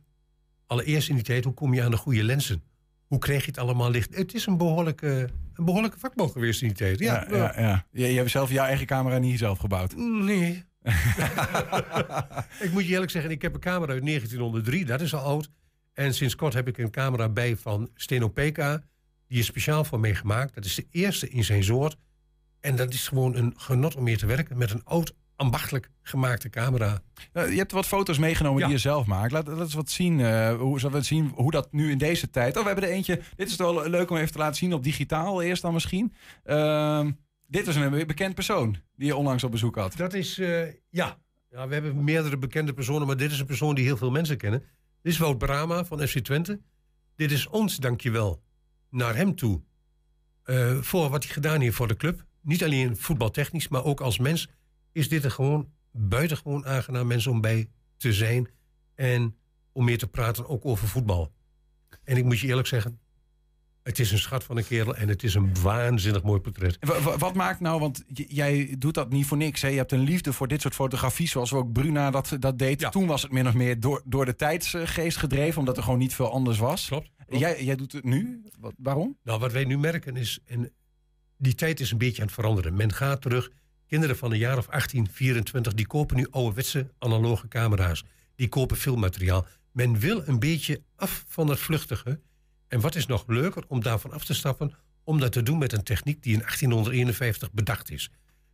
Allereerst 0.67 1.09
in 1.09 1.15
die 1.15 1.23
tijd, 1.23 1.43
hoe 1.43 1.53
kom 1.53 1.73
je 1.73 1.83
aan 1.83 1.91
de 1.91 1.97
goede 1.97 2.23
lenzen? 2.23 2.63
Hoe 3.07 3.19
kreeg 3.19 3.41
je 3.41 3.47
het 3.47 3.57
allemaal 3.57 3.89
licht? 3.89 4.15
Het 4.15 4.33
is 4.33 4.45
een 4.45 4.57
behoorlijke, 4.57 5.29
een 5.53 5.65
behoorlijke 5.65 5.99
vakman 5.99 6.29
geweest 6.29 6.61
in 6.61 6.67
die 6.67 6.77
tijd. 6.77 6.99
Ja, 6.99 7.25
ja, 7.29 7.35
ja, 7.37 7.53
ja. 7.61 7.85
Je, 7.91 8.07
je 8.07 8.17
hebt 8.17 8.29
zelf 8.29 8.51
jouw 8.51 8.65
eigen 8.65 8.85
camera 8.85 9.17
niet 9.17 9.39
zelf 9.39 9.59
gebouwd? 9.59 9.95
Nee. 9.95 10.63
ik 12.65 12.69
moet 12.71 12.85
je 12.85 12.93
eerlijk 12.93 13.11
zeggen, 13.11 13.31
ik 13.31 13.41
heb 13.41 13.53
een 13.53 13.59
camera 13.59 13.91
uit 13.91 14.05
1903, 14.05 14.85
dat 14.85 15.01
is 15.01 15.13
al 15.13 15.23
oud. 15.23 15.49
En 15.93 16.13
sinds 16.13 16.35
kort 16.35 16.53
heb 16.53 16.67
ik 16.67 16.77
een 16.77 16.91
camera 16.91 17.29
bij 17.29 17.55
van 17.55 17.89
Stenopeka. 17.95 18.83
Die 19.27 19.39
is 19.39 19.45
speciaal 19.45 19.83
voor 19.83 19.99
mij 19.99 20.15
gemaakt. 20.15 20.55
Dat 20.55 20.65
is 20.65 20.75
de 20.75 20.87
eerste 20.91 21.29
in 21.29 21.43
zijn 21.43 21.63
soort. 21.63 21.97
En 22.59 22.75
dat 22.75 22.93
is 22.93 23.07
gewoon 23.07 23.35
een 23.35 23.53
genot 23.57 23.95
om 23.95 24.03
mee 24.03 24.17
te 24.17 24.25
werken 24.25 24.57
met 24.57 24.71
een 24.71 24.83
oud 24.83 25.15
ambachtelijk 25.35 25.89
gemaakte 26.01 26.49
camera. 26.49 27.01
je 27.33 27.39
hebt 27.39 27.71
wat 27.71 27.85
foto's 27.85 28.17
meegenomen 28.17 28.63
die 28.63 28.71
je 28.71 28.77
zelf 28.77 29.05
maakt. 29.05 29.31
Laat, 29.31 29.47
laat 29.47 29.59
eens 29.59 29.73
wat 29.73 29.89
zien, 29.89 30.19
uh, 30.19 30.55
hoe, 30.55 30.89
we 30.89 31.01
zien 31.01 31.31
hoe 31.35 31.51
dat 31.51 31.71
nu 31.71 31.91
in 31.91 31.97
deze 31.97 32.29
tijd... 32.29 32.55
Oh, 32.55 32.61
we 32.61 32.67
hebben 32.67 32.89
er 32.89 32.95
eentje. 32.95 33.21
Dit 33.35 33.49
is 33.49 33.55
wel 33.55 33.89
leuk 33.89 34.09
om 34.09 34.17
even 34.17 34.31
te 34.31 34.37
laten 34.37 34.55
zien 34.55 34.73
op 34.73 34.83
digitaal 34.83 35.41
eerst 35.41 35.61
dan 35.61 35.73
misschien. 35.73 36.13
Uh, 36.45 37.05
dit 37.47 37.65
was 37.65 37.75
een 37.75 38.07
bekend 38.07 38.35
persoon 38.35 38.77
die 38.95 39.07
je 39.07 39.15
onlangs 39.15 39.43
op 39.43 39.51
bezoek 39.51 39.75
had. 39.75 39.97
Dat 39.97 40.13
is, 40.13 40.39
uh, 40.39 40.65
ja. 40.89 41.17
ja. 41.49 41.67
We 41.67 41.73
hebben 41.73 42.03
meerdere 42.03 42.37
bekende 42.37 42.73
personen, 42.73 43.07
maar 43.07 43.17
dit 43.17 43.31
is 43.31 43.39
een 43.39 43.45
persoon 43.45 43.75
die 43.75 43.85
heel 43.85 43.97
veel 43.97 44.11
mensen 44.11 44.37
kennen. 44.37 44.63
Dit 45.01 45.13
is 45.13 45.19
Wout 45.19 45.37
Brama 45.37 45.85
van 45.85 46.07
FC 46.07 46.19
Twente. 46.19 46.59
Dit 47.15 47.31
is 47.31 47.47
ons 47.47 47.77
dankjewel 47.77 48.41
naar 48.89 49.15
hem 49.15 49.35
toe. 49.35 49.61
Uh, 50.45 50.77
voor 50.81 51.09
wat 51.09 51.23
hij 51.23 51.33
gedaan 51.33 51.61
heeft 51.61 51.75
voor 51.75 51.87
de 51.87 51.95
club. 51.95 52.25
Niet 52.41 52.63
alleen 52.63 52.97
voetbaltechnisch, 52.97 53.67
maar 53.67 53.83
ook 53.83 54.01
als 54.01 54.19
mens 54.19 54.49
is 54.95 55.09
dit 55.09 55.23
een 55.23 55.31
gewoon 55.31 55.69
buitengewoon 55.91 56.65
aangenaam 56.65 57.07
mens 57.07 57.27
om 57.27 57.41
bij 57.41 57.69
te 57.97 58.13
zijn. 58.13 58.49
En 58.95 59.35
om 59.71 59.85
meer 59.85 59.97
te 59.97 60.07
praten 60.07 60.49
ook 60.49 60.65
over 60.65 60.87
voetbal. 60.87 61.31
En 62.03 62.17
ik 62.17 62.23
moet 62.23 62.39
je 62.39 62.47
eerlijk 62.47 62.67
zeggen, 62.67 62.99
het 63.83 63.99
is 63.99 64.11
een 64.11 64.17
schat 64.17 64.43
van 64.43 64.57
een 64.57 64.65
kerel 64.65 64.95
en 64.95 65.07
het 65.07 65.23
is 65.23 65.33
een 65.33 65.61
waanzinnig 65.61 66.23
mooi 66.23 66.39
portret. 66.39 66.77
Wat 67.17 67.33
maakt 67.33 67.59
nou, 67.59 67.79
want 67.79 68.03
jij 68.07 68.75
doet 68.77 68.93
dat 68.93 69.09
niet 69.09 69.25
voor 69.25 69.37
niks. 69.37 69.61
Hè? 69.61 69.67
Je 69.67 69.77
hebt 69.77 69.91
een 69.91 69.99
liefde 70.03 70.33
voor 70.33 70.47
dit 70.47 70.61
soort 70.61 70.73
fotografie, 70.73 71.27
zoals 71.27 71.53
ook 71.53 71.71
Bruna 71.71 72.11
dat, 72.11 72.35
dat 72.39 72.59
deed. 72.59 72.91
Toen 72.91 73.07
was 73.07 73.21
het 73.21 73.31
min 73.31 73.47
of 73.47 73.53
meer 73.53 73.79
door, 73.79 74.01
door 74.05 74.25
de 74.25 74.35
tijdsgeest 74.35 75.17
gedreven, 75.17 75.59
omdat 75.59 75.77
er 75.77 75.83
gewoon 75.83 75.99
niet 75.99 76.15
veel 76.15 76.31
anders 76.31 76.57
was. 76.57 76.87
Klopt. 76.87 77.09
Jij, 77.27 77.63
jij 77.63 77.75
doet 77.75 77.91
het 77.91 78.03
nu. 78.03 78.41
Wat, 78.59 78.73
waarom? 78.77 79.17
Nou, 79.23 79.39
wat 79.39 79.51
wij 79.51 79.63
nu 79.63 79.77
merken 79.77 80.15
is, 80.15 80.39
en 80.45 80.73
die 81.37 81.55
tijd 81.55 81.79
is 81.79 81.91
een 81.91 81.97
beetje 81.97 82.21
aan 82.21 82.27
het 82.27 82.35
veranderen. 82.35 82.75
Men 82.75 82.93
gaat 82.93 83.21
terug 83.21 83.51
Kinderen 83.87 84.17
van 84.17 84.31
een 84.31 84.37
jaar 84.37 84.57
of 84.57 84.69
18, 84.69 85.07
24, 85.11 85.73
die 85.73 85.87
kopen 85.87 86.17
nu 86.17 86.27
ouderwetse 86.29 86.87
analoge 86.99 87.47
camera's. 87.47 88.03
Die 88.35 88.49
kopen 88.49 88.77
filmmateriaal. 88.77 89.45
Men 89.71 89.99
wil 89.99 90.23
een 90.25 90.39
beetje 90.39 90.81
af 90.95 91.25
van 91.27 91.49
het 91.49 91.59
vluchtige. 91.59 92.19
En 92.67 92.79
wat 92.79 92.95
is 92.95 93.05
nog 93.05 93.23
leuker 93.27 93.63
om 93.67 93.81
daarvan 93.81 94.11
af 94.11 94.25
te 94.25 94.33
stappen, 94.33 94.73
om 95.03 95.19
dat 95.19 95.31
te 95.31 95.43
doen 95.43 95.57
met 95.57 95.73
een 95.73 95.83
techniek 95.83 96.23
die 96.23 96.33
in 96.33 96.39
1851 96.39 97.51
bedacht 97.51 97.91
is. 97.91 98.09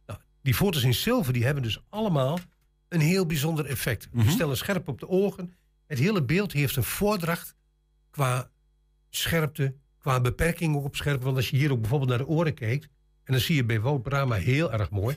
Nou, 0.05 0.19
die 0.41 0.53
foto's 0.53 0.83
in 0.83 0.93
zilver 0.93 1.33
die 1.33 1.45
hebben 1.45 1.63
dus 1.63 1.83
allemaal 1.89 2.39
een 2.87 2.99
heel 2.99 3.25
bijzonder 3.25 3.65
effect. 3.65 4.07
We 4.11 4.21
mhm. 4.21 4.29
stellen 4.29 4.57
scherp 4.57 4.87
op 4.87 4.99
de 4.99 5.09
ogen. 5.09 5.53
Het 5.87 5.99
hele 5.99 6.23
beeld 6.23 6.51
heeft 6.51 6.75
een 6.75 6.83
voordracht 6.83 7.55
qua 8.09 8.49
scherpte, 9.09 9.75
qua 9.97 10.21
beperking 10.21 10.75
ook 10.75 10.83
op 10.83 10.95
scherpte. 10.95 11.25
Want 11.25 11.37
als 11.37 11.49
je 11.49 11.57
hier 11.57 11.71
ook 11.71 11.79
bijvoorbeeld 11.79 12.09
naar 12.09 12.19
de 12.19 12.27
oren 12.27 12.53
kijkt, 12.53 12.87
en 13.31 13.37
dan 13.37 13.45
zie 13.45 13.55
je 13.55 13.65
bij 13.65 13.81
Wout 13.81 14.03
Brama 14.03 14.35
heel 14.35 14.71
erg 14.71 14.89
mooi. 14.89 15.15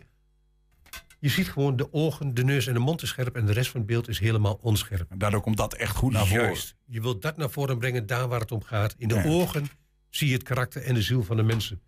Je 1.21 1.29
ziet 1.29 1.49
gewoon 1.49 1.77
de 1.77 1.93
ogen, 1.93 2.35
de 2.35 2.45
neus 2.45 2.67
en 2.67 2.75
de 2.75 2.81
mond 2.81 3.03
is 3.03 3.09
scherp 3.09 3.37
en 3.37 3.47
de 3.47 3.53
rest 3.53 3.71
van 3.71 3.81
het 3.81 3.89
beeld 3.89 4.09
is 4.09 4.19
helemaal 4.19 4.59
onscherp. 4.63 5.11
En 5.11 5.19
daardoor 5.19 5.41
komt 5.41 5.57
dat 5.57 5.75
echt 5.75 5.97
goed 5.97 6.13
naar 6.13 6.27
voren. 6.27 6.45
Juist. 6.45 6.77
Je 6.85 7.01
wilt 7.01 7.23
dat 7.23 7.37
naar 7.37 7.51
voren 7.51 7.79
brengen, 7.79 8.07
daar 8.07 8.29
waar 8.29 8.41
het 8.41 8.53
om 8.53 8.63
gaat. 8.63 8.95
In 8.99 9.09
de 9.09 9.25
ogen 9.25 9.67
zie 10.11 10.29
je 10.29 10.35
het 10.35 10.43
karakter 10.43 10.83
en 10.83 10.95
de 10.95 11.03
ziel 11.03 11.23
van 11.23 11.37
de 11.37 11.43
mensen. 11.43 11.81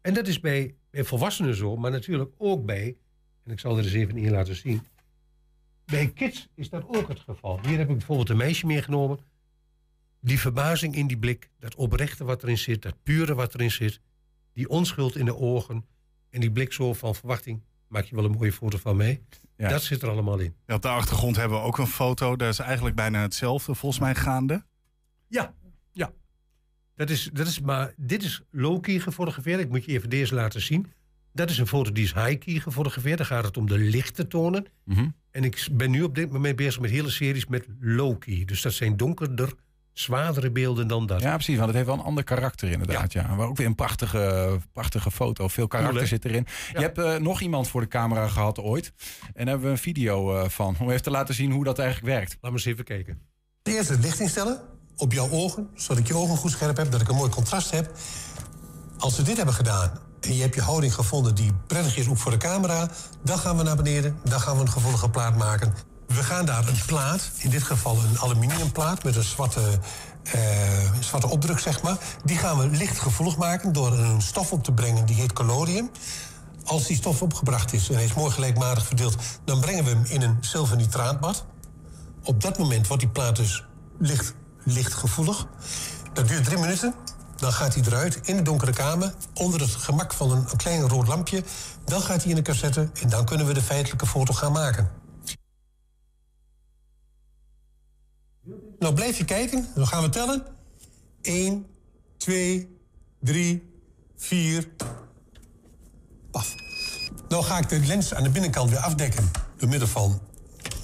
En 0.00 0.14
dat 0.14 0.26
is 0.26 0.40
bij, 0.40 0.74
bij 0.90 1.04
volwassenen 1.04 1.54
zo, 1.54 1.76
maar 1.76 1.90
natuurlijk 1.90 2.30
ook 2.38 2.64
bij 2.66 2.96
En 3.44 3.52
ik 3.52 3.60
zal 3.60 3.78
er 3.78 3.84
eens 3.84 3.92
even 3.92 4.16
in 4.16 4.30
laten 4.30 4.56
zien. 4.56 4.86
Bij 5.84 6.08
kids 6.08 6.48
is 6.54 6.68
dat 6.68 6.84
ook 6.86 7.08
het 7.08 7.20
geval. 7.20 7.60
Hier 7.66 7.78
heb 7.78 7.88
ik 7.88 7.96
bijvoorbeeld 7.96 8.28
een 8.28 8.36
meisje 8.36 8.66
meegenomen. 8.66 9.18
Die 10.20 10.40
verbazing 10.40 10.94
in 10.94 11.06
die 11.06 11.18
blik, 11.18 11.50
dat 11.58 11.74
oprechte 11.74 12.24
wat 12.24 12.42
erin 12.42 12.58
zit, 12.58 12.82
dat 12.82 12.94
pure 13.02 13.34
wat 13.34 13.54
erin 13.54 13.70
zit, 13.70 14.00
die 14.54 14.68
onschuld 14.68 15.16
in 15.16 15.24
de 15.24 15.36
ogen 15.36 15.86
en 16.30 16.40
die 16.40 16.52
blik 16.52 16.72
zo 16.72 16.92
van 16.92 17.14
verwachting. 17.14 17.62
Maak 17.88 18.04
je 18.04 18.14
wel 18.14 18.24
een 18.24 18.30
mooie 18.30 18.52
foto 18.52 18.78
van 18.78 18.96
mee? 18.96 19.22
Ja. 19.56 19.68
Dat 19.68 19.82
zit 19.82 20.02
er 20.02 20.08
allemaal 20.08 20.38
in. 20.38 20.54
Ja, 20.66 20.74
op 20.74 20.82
de 20.82 20.88
achtergrond 20.88 21.36
hebben 21.36 21.58
we 21.58 21.64
ook 21.64 21.78
een 21.78 21.86
foto. 21.86 22.36
Dat 22.36 22.48
is 22.48 22.58
eigenlijk 22.58 22.96
bijna 22.96 23.22
hetzelfde, 23.22 23.74
volgens 23.74 24.00
mij 24.00 24.14
gaande. 24.14 24.64
Ja, 25.28 25.54
ja. 25.92 26.12
Dat 26.94 27.10
is, 27.10 27.30
dat 27.32 27.46
is, 27.46 27.60
maar 27.60 27.94
dit 27.96 28.22
is 28.22 28.42
low-key 28.50 28.98
gefotografeerd. 28.98 29.60
Ik 29.60 29.68
moet 29.68 29.84
je 29.84 29.92
even 29.92 30.10
deze 30.10 30.34
laten 30.34 30.60
zien. 30.60 30.92
Dat 31.32 31.50
is 31.50 31.58
een 31.58 31.66
foto 31.66 31.92
die 31.92 32.04
is 32.04 32.14
high-key 32.14 32.58
gefotografeerd. 32.58 33.18
Dan 33.18 33.26
gaat 33.26 33.44
het 33.44 33.56
om 33.56 33.66
de 33.66 33.78
lichte 33.78 34.26
tonen. 34.26 34.66
Mhm. 34.84 35.08
En 35.30 35.44
ik 35.44 35.68
ben 35.72 35.90
nu 35.90 36.02
op 36.02 36.14
dit 36.14 36.32
moment 36.32 36.56
bezig 36.56 36.80
met 36.80 36.90
hele 36.90 37.10
series 37.10 37.46
met 37.46 37.66
low-key. 37.80 38.44
Dus 38.44 38.62
dat 38.62 38.72
zijn 38.72 38.96
donkerder, 38.96 39.52
zwaardere 39.94 40.50
beelden 40.50 40.88
dan 40.88 41.06
dat. 41.06 41.20
Ja, 41.20 41.34
precies. 41.34 41.56
Want 41.56 41.66
het 41.66 41.76
heeft 41.76 41.88
wel 41.88 41.98
een 41.98 42.04
ander 42.04 42.24
karakter 42.24 42.70
inderdaad. 42.70 43.12
Ja. 43.12 43.22
ja. 43.22 43.34
Maar 43.34 43.46
ook 43.46 43.56
weer 43.56 43.66
een 43.66 43.74
prachtige, 43.74 44.58
prachtige 44.72 45.10
foto. 45.10 45.48
Veel 45.48 45.66
karakter 45.66 46.06
zit 46.06 46.24
erin. 46.24 46.46
Je 46.72 46.78
hebt 46.78 46.98
uh, 46.98 47.16
nog 47.16 47.40
iemand 47.40 47.68
voor 47.68 47.80
de 47.80 47.88
camera 47.88 48.28
gehad 48.28 48.58
ooit. 48.58 48.92
En 49.20 49.30
daar 49.34 49.46
hebben 49.46 49.64
we 49.64 49.68
een 49.68 49.78
video 49.78 50.36
uh, 50.36 50.48
van. 50.48 50.76
Om 50.80 50.90
even 50.90 51.02
te 51.02 51.10
laten 51.10 51.34
zien 51.34 51.50
hoe 51.50 51.64
dat 51.64 51.78
eigenlijk 51.78 52.14
werkt. 52.14 52.30
Laten 52.30 52.48
we 52.48 52.54
eens 52.54 52.64
even 52.64 52.84
kijken. 52.84 53.20
Eerst 53.62 53.88
het 53.88 54.00
licht 54.00 54.20
instellen 54.20 54.60
op 54.96 55.12
jouw 55.12 55.30
ogen. 55.30 55.68
Zodat 55.74 55.98
ik 55.98 56.06
je 56.06 56.14
ogen 56.14 56.36
goed 56.36 56.50
scherp 56.50 56.76
heb. 56.76 56.90
Dat 56.90 57.00
ik 57.00 57.08
een 57.08 57.16
mooi 57.16 57.30
contrast 57.30 57.70
heb. 57.70 57.92
Als 58.98 59.16
we 59.16 59.22
dit 59.22 59.36
hebben 59.36 59.54
gedaan 59.54 59.92
en 60.20 60.34
je 60.34 60.42
hebt 60.42 60.54
je 60.54 60.60
houding 60.60 60.94
gevonden 60.94 61.34
die 61.34 61.50
prettig 61.66 61.96
is 61.96 62.08
ook 62.08 62.16
voor 62.16 62.30
de 62.30 62.36
camera, 62.36 62.90
dan 63.22 63.38
gaan 63.38 63.56
we 63.56 63.62
naar 63.62 63.76
beneden, 63.76 64.18
dan 64.24 64.40
gaan 64.40 64.56
we 64.56 64.60
een 64.60 64.68
gevoelige 64.68 65.10
plaat 65.10 65.36
maken. 65.36 65.74
We 66.06 66.22
gaan 66.22 66.46
daar 66.46 66.68
een 66.68 66.82
plaat, 66.86 67.30
in 67.36 67.50
dit 67.50 67.62
geval 67.62 67.98
een 67.98 68.18
aluminiumplaat 68.18 69.04
met 69.04 69.16
een 69.16 69.22
zwarte, 69.22 69.60
uh, 70.34 70.42
zwarte 71.00 71.28
opdruk, 71.28 71.58
zeg 71.58 71.82
maar. 71.82 71.96
Die 72.24 72.36
gaan 72.36 72.58
we 72.58 72.66
licht 72.66 72.98
gevoelig 72.98 73.36
maken 73.36 73.72
door 73.72 73.92
een 73.92 74.22
stof 74.22 74.52
op 74.52 74.64
te 74.64 74.72
brengen 74.72 75.06
die 75.06 75.16
heet 75.16 75.32
collodium. 75.32 75.90
Als 76.64 76.86
die 76.86 76.96
stof 76.96 77.22
opgebracht 77.22 77.72
is 77.72 77.88
en 77.88 77.94
hij 77.94 78.04
is 78.04 78.14
mooi 78.14 78.32
gelijkmatig 78.32 78.86
verdeeld, 78.86 79.16
dan 79.44 79.60
brengen 79.60 79.84
we 79.84 79.90
hem 79.90 80.04
in 80.04 80.22
een 80.22 80.36
zilvernitraatbad. 80.40 81.44
Op 82.22 82.42
dat 82.42 82.58
moment 82.58 82.86
wordt 82.86 83.02
die 83.02 83.12
plaat 83.12 83.36
dus 83.36 83.64
licht, 83.98 84.34
lichtgevoelig. 84.64 85.46
Dat 86.12 86.28
duurt 86.28 86.44
drie 86.44 86.58
minuten. 86.58 86.94
Dan 87.36 87.52
gaat 87.52 87.74
hij 87.74 87.84
eruit 87.86 88.20
in 88.22 88.36
de 88.36 88.42
donkere 88.42 88.72
kamer, 88.72 89.14
onder 89.34 89.60
het 89.60 89.70
gemak 89.70 90.12
van 90.12 90.30
een 90.30 90.56
klein 90.56 90.88
rood 90.88 91.08
lampje. 91.08 91.44
Dan 91.84 92.00
gaat 92.00 92.20
hij 92.22 92.30
in 92.30 92.36
de 92.36 92.42
cassette 92.42 92.90
en 93.02 93.08
dan 93.08 93.24
kunnen 93.24 93.46
we 93.46 93.54
de 93.54 93.62
feitelijke 93.62 94.06
foto 94.06 94.34
gaan 94.34 94.52
maken. 94.52 94.90
Nou, 98.78 98.94
blijf 98.94 99.18
je 99.18 99.24
kijken. 99.24 99.68
Dan 99.74 99.86
gaan 99.86 100.02
we 100.02 100.08
tellen. 100.08 100.42
1, 101.22 101.66
2, 102.16 102.78
3, 103.20 103.62
4. 104.16 104.68
Paf. 106.30 106.54
Nou 107.28 107.44
ga 107.44 107.58
ik 107.58 107.68
de 107.68 107.80
lens 107.80 108.14
aan 108.14 108.22
de 108.22 108.30
binnenkant 108.30 108.70
weer 108.70 108.78
afdekken. 108.78 109.30
Door 109.56 109.68
middel 109.68 109.88
van 109.88 110.20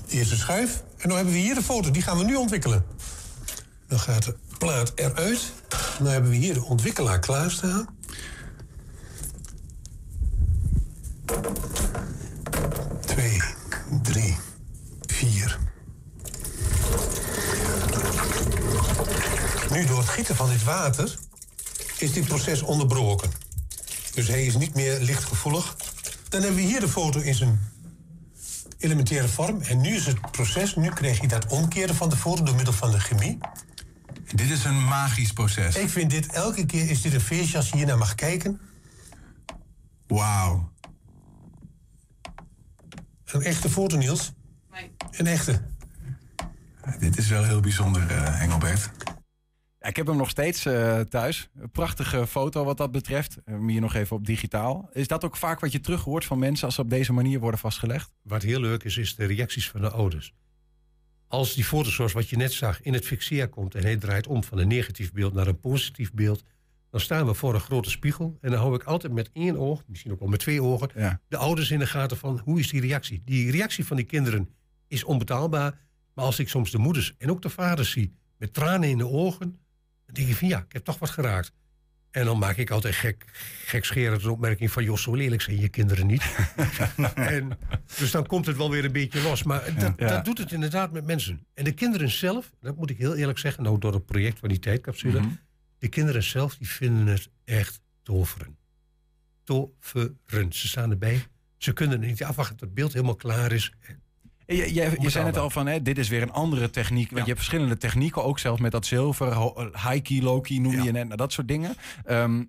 de 0.08 0.16
eerste 0.16 0.36
schuif. 0.36 0.82
En 0.96 1.08
dan 1.08 1.16
hebben 1.16 1.34
we 1.34 1.40
hier 1.40 1.54
de 1.54 1.62
foto. 1.62 1.90
Die 1.90 2.02
gaan 2.02 2.18
we 2.18 2.24
nu 2.24 2.34
ontwikkelen. 2.34 2.84
Dan 3.86 3.98
gaat 3.98 4.24
de 4.24 4.36
plaat 4.58 4.92
eruit. 4.94 5.52
Dan 5.98 6.06
hebben 6.06 6.30
we 6.30 6.36
hier 6.36 6.54
de 6.54 6.64
ontwikkelaar 6.64 7.18
klaarstaan. 7.18 7.88
Twee, 13.00 13.42
drie, 14.02 14.36
vier. 15.06 15.58
Van 20.26 20.48
dit 20.48 20.64
water 20.64 21.18
is 21.98 22.12
dit 22.12 22.24
proces 22.24 22.62
onderbroken. 22.62 23.30
Dus 24.14 24.28
hij 24.28 24.46
is 24.46 24.56
niet 24.56 24.74
meer 24.74 25.00
lichtgevoelig. 25.00 25.76
Dan 26.28 26.42
hebben 26.42 26.60
we 26.60 26.66
hier 26.66 26.80
de 26.80 26.88
foto 26.88 27.20
in 27.20 27.34
zijn 27.34 27.72
elementaire 28.78 29.28
vorm. 29.28 29.60
En 29.60 29.80
nu 29.80 29.94
is 29.94 30.06
het 30.06 30.30
proces, 30.30 30.76
nu 30.76 30.88
krijg 30.88 31.20
je 31.20 31.28
dat 31.28 31.46
omkeren 31.46 31.94
van 31.94 32.08
de 32.08 32.16
foto 32.16 32.42
door 32.42 32.54
middel 32.54 32.74
van 32.74 32.90
de 32.90 33.00
chemie. 33.00 33.38
Dit 34.34 34.50
is 34.50 34.64
een 34.64 34.84
magisch 34.84 35.32
proces. 35.32 35.76
Ik 35.76 35.88
vind 35.88 36.10
dit, 36.10 36.26
elke 36.26 36.66
keer 36.66 36.90
is 36.90 37.00
dit 37.00 37.14
een 37.14 37.20
feestje 37.20 37.56
als 37.56 37.68
je 37.68 37.76
hier 37.76 37.86
naar 37.86 37.98
mag 37.98 38.14
kijken. 38.14 38.60
Wauw. 40.06 40.72
Een 43.24 43.42
echte 43.42 43.70
foto, 43.70 43.96
Niels? 43.96 44.32
Nee. 44.70 44.90
Een 45.10 45.26
echte. 45.26 45.62
Dit 46.98 47.18
is 47.18 47.28
wel 47.28 47.44
heel 47.44 47.60
bijzonder, 47.60 48.10
uh, 48.10 48.42
Engelbert. 48.42 48.90
Ik 49.80 49.96
heb 49.96 50.06
hem 50.06 50.16
nog 50.16 50.30
steeds 50.30 50.66
uh, 50.66 51.00
thuis. 51.00 51.48
Een 51.54 51.70
prachtige 51.70 52.26
foto 52.26 52.64
wat 52.64 52.76
dat 52.76 52.90
betreft. 52.90 53.38
Uh, 53.44 53.66
hier 53.66 53.80
nog 53.80 53.94
even 53.94 54.16
op 54.16 54.26
digitaal. 54.26 54.88
Is 54.92 55.08
dat 55.08 55.24
ook 55.24 55.36
vaak 55.36 55.60
wat 55.60 55.72
je 55.72 55.80
terug 55.80 56.02
hoort 56.02 56.24
van 56.24 56.38
mensen 56.38 56.66
als 56.66 56.74
ze 56.74 56.80
op 56.80 56.90
deze 56.90 57.12
manier 57.12 57.40
worden 57.40 57.60
vastgelegd? 57.60 58.12
Wat 58.22 58.42
heel 58.42 58.60
leuk 58.60 58.84
is, 58.84 58.96
is 58.96 59.14
de 59.14 59.24
reacties 59.24 59.70
van 59.70 59.80
de 59.80 59.90
ouders. 59.90 60.34
Als 61.28 61.54
die 61.54 61.64
foto 61.64 61.90
zoals 61.90 62.12
wat 62.12 62.28
je 62.28 62.36
net 62.36 62.52
zag 62.52 62.82
in 62.82 62.92
het 62.92 63.06
fixeer 63.06 63.48
komt 63.48 63.74
en 63.74 63.82
hij 63.82 63.96
draait 63.96 64.26
om 64.26 64.44
van 64.44 64.58
een 64.58 64.68
negatief 64.68 65.12
beeld 65.12 65.32
naar 65.34 65.46
een 65.46 65.60
positief 65.60 66.12
beeld, 66.12 66.44
dan 66.90 67.00
staan 67.00 67.26
we 67.26 67.34
voor 67.34 67.54
een 67.54 67.60
grote 67.60 67.90
spiegel 67.90 68.38
en 68.40 68.50
dan 68.50 68.60
hou 68.60 68.74
ik 68.74 68.82
altijd 68.82 69.12
met 69.12 69.30
één 69.32 69.58
oog, 69.58 69.82
misschien 69.86 70.12
ook 70.12 70.18
wel 70.18 70.28
met 70.28 70.40
twee 70.40 70.62
ogen, 70.62 70.90
ja. 70.94 71.20
de 71.28 71.36
ouders 71.36 71.70
in 71.70 71.78
de 71.78 71.86
gaten 71.86 72.16
van 72.16 72.40
hoe 72.44 72.58
is 72.58 72.70
die 72.70 72.80
reactie. 72.80 73.22
Die 73.24 73.50
reactie 73.50 73.86
van 73.86 73.96
die 73.96 74.06
kinderen 74.06 74.48
is 74.86 75.04
onbetaalbaar, 75.04 75.78
maar 76.14 76.24
als 76.24 76.38
ik 76.38 76.48
soms 76.48 76.70
de 76.70 76.78
moeders 76.78 77.14
en 77.18 77.30
ook 77.30 77.42
de 77.42 77.48
vaders 77.48 77.90
zie 77.90 78.18
met 78.40 78.54
tranen 78.54 78.88
in 78.88 78.98
de 78.98 79.08
ogen, 79.08 79.59
dan 80.12 80.22
denk 80.24 80.28
ik 80.28 80.36
van 80.36 80.48
ja, 80.48 80.58
ik 80.58 80.72
heb 80.72 80.84
toch 80.84 80.98
wat 80.98 81.10
geraakt. 81.10 81.52
En 82.10 82.24
dan 82.24 82.38
maak 82.38 82.56
ik 82.56 82.70
altijd 82.70 82.94
gek, 82.94 83.24
gekscherend 83.64 84.22
een 84.22 84.30
opmerking 84.30 84.70
van... 84.70 84.84
joh, 84.84 84.96
zo 84.96 85.14
lelijk 85.14 85.42
zijn 85.42 85.60
je 85.60 85.68
kinderen 85.68 86.06
niet. 86.06 86.22
en, 87.14 87.58
dus 87.98 88.10
dan 88.10 88.26
komt 88.26 88.46
het 88.46 88.56
wel 88.56 88.70
weer 88.70 88.84
een 88.84 88.92
beetje 88.92 89.22
los. 89.22 89.42
Maar 89.42 89.74
dat, 89.74 89.92
Ja. 89.96 90.08
dat 90.08 90.24
doet 90.24 90.38
het 90.38 90.52
inderdaad 90.52 90.92
met 90.92 91.04
mensen. 91.06 91.46
En 91.54 91.64
de 91.64 91.72
kinderen 91.72 92.10
zelf, 92.10 92.50
dat 92.60 92.76
moet 92.76 92.90
ik 92.90 92.98
heel 92.98 93.16
eerlijk 93.16 93.38
zeggen... 93.38 93.62
nou 93.62 93.78
door 93.78 93.92
het 93.92 94.06
project 94.06 94.38
van 94.38 94.48
die 94.48 94.58
tijdcapsule... 94.58 95.20
Mhm. 95.20 95.30
de 95.78 95.88
kinderen 95.88 96.22
zelf 96.22 96.56
die 96.56 96.68
vinden 96.68 97.06
het 97.06 97.30
echt 97.44 97.80
toveren. 98.02 98.56
Toveren. 99.44 100.52
Ze 100.52 100.68
staan 100.68 100.90
erbij. 100.90 101.22
Ze 101.56 101.72
kunnen 101.72 102.00
niet 102.00 102.24
afwachten 102.24 102.56
tot 102.56 102.66
het 102.66 102.74
beeld 102.74 102.92
helemaal 102.92 103.16
klaar 103.16 103.52
is. 103.52 103.72
Je, 104.56 104.74
je, 104.74 104.96
je 104.98 105.10
zei 105.10 105.24
net 105.24 105.36
al 105.36 105.50
van, 105.50 105.66
hè, 105.66 105.82
dit 105.82 105.98
is 105.98 106.08
weer 106.08 106.22
een 106.22 106.32
andere 106.32 106.70
techniek. 106.70 107.06
Want 107.10 107.20
je 107.20 107.26
hebt 107.32 107.38
verschillende 107.38 107.76
technieken, 107.76 108.24
ook 108.24 108.38
zelfs 108.38 108.60
met 108.60 108.72
dat 108.72 108.86
zilver, 108.86 109.32
ho- 109.34 109.70
high-key, 109.72 110.20
low-key 110.22 110.58
noemde 110.58 110.76
Ja. 110.78 110.84
je 110.84 110.92
net, 110.92 111.04
nou, 111.04 111.16
dat 111.16 111.32
soort 111.32 111.48
dingen. 111.48 111.74
Ehm, 112.04 112.44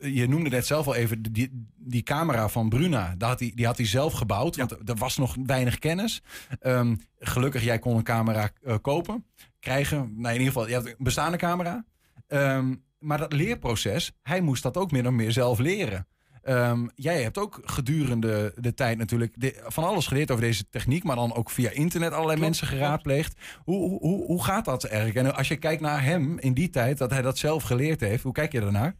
je 0.00 0.28
noemde 0.28 0.50
net 0.50 0.66
zelf 0.66 0.86
al 0.86 0.94
even 0.94 1.22
die, 1.22 1.66
die 1.76 2.02
camera 2.02 2.48
van 2.48 2.68
Bruna. 2.68 3.14
Die 3.18 3.28
had 3.28 3.40
hij, 3.40 3.52
die 3.54 3.66
had 3.66 3.76
hij 3.76 3.86
zelf 3.86 4.12
gebouwd, 4.12 4.56
want 4.56 4.70
er 4.88 4.96
was 4.96 5.16
nog 5.16 5.36
weinig 5.46 5.78
kennis. 5.78 6.22
Ehm, 6.60 6.96
gelukkig, 7.18 7.64
jij 7.64 7.78
kon 7.78 7.96
een 7.96 8.02
camera 8.02 8.50
eh, 8.62 8.74
kopen, 8.82 9.24
krijgen. 9.60 9.98
Nou, 10.16 10.34
in 10.34 10.40
ieder 10.40 10.52
geval, 10.52 10.66
je 10.68 10.74
hebt 10.74 10.86
een 10.86 10.94
bestaande 10.98 11.36
camera. 11.36 11.84
Ehm, 12.26 12.74
maar 12.98 13.18
dat 13.18 13.32
leerproces, 13.32 14.12
hij 14.22 14.40
moest 14.40 14.62
dat 14.62 14.76
ook 14.76 14.90
min 14.90 15.06
of 15.06 15.12
meer 15.12 15.32
zelf 15.32 15.58
leren. 15.58 16.06
Ehm, 16.46 16.86
jij 16.94 17.22
hebt 17.22 17.38
ook 17.38 17.60
gedurende 17.64 18.52
de 18.56 18.74
tijd 18.74 18.98
natuurlijk 18.98 19.32
de- 19.36 19.62
van 19.66 19.84
alles 19.84 20.06
geleerd 20.06 20.30
over 20.30 20.44
deze 20.44 20.68
techniek, 20.68 21.04
maar 21.04 21.16
dan 21.16 21.34
ook 21.34 21.50
via 21.50 21.70
internet 21.70 22.10
allerlei 22.12 22.38
Klopt, 22.38 22.48
mensen 22.58 22.66
geraadpleegd. 22.66 23.40
Hoe, 23.64 23.98
hoe, 23.98 24.26
hoe 24.26 24.44
gaat 24.44 24.64
dat 24.64 24.84
eigenlijk? 24.84 25.26
En 25.26 25.34
als 25.34 25.48
je 25.48 25.56
kijkt 25.56 25.80
naar 25.80 26.02
hem 26.04 26.38
in 26.38 26.54
die 26.54 26.70
tijd, 26.70 26.98
dat 26.98 27.10
hij 27.10 27.22
dat 27.22 27.38
zelf 27.38 27.62
geleerd 27.62 28.00
heeft, 28.00 28.22
hoe 28.22 28.32
kijk 28.32 28.52
je 28.52 28.60
daarnaar? 28.60 28.96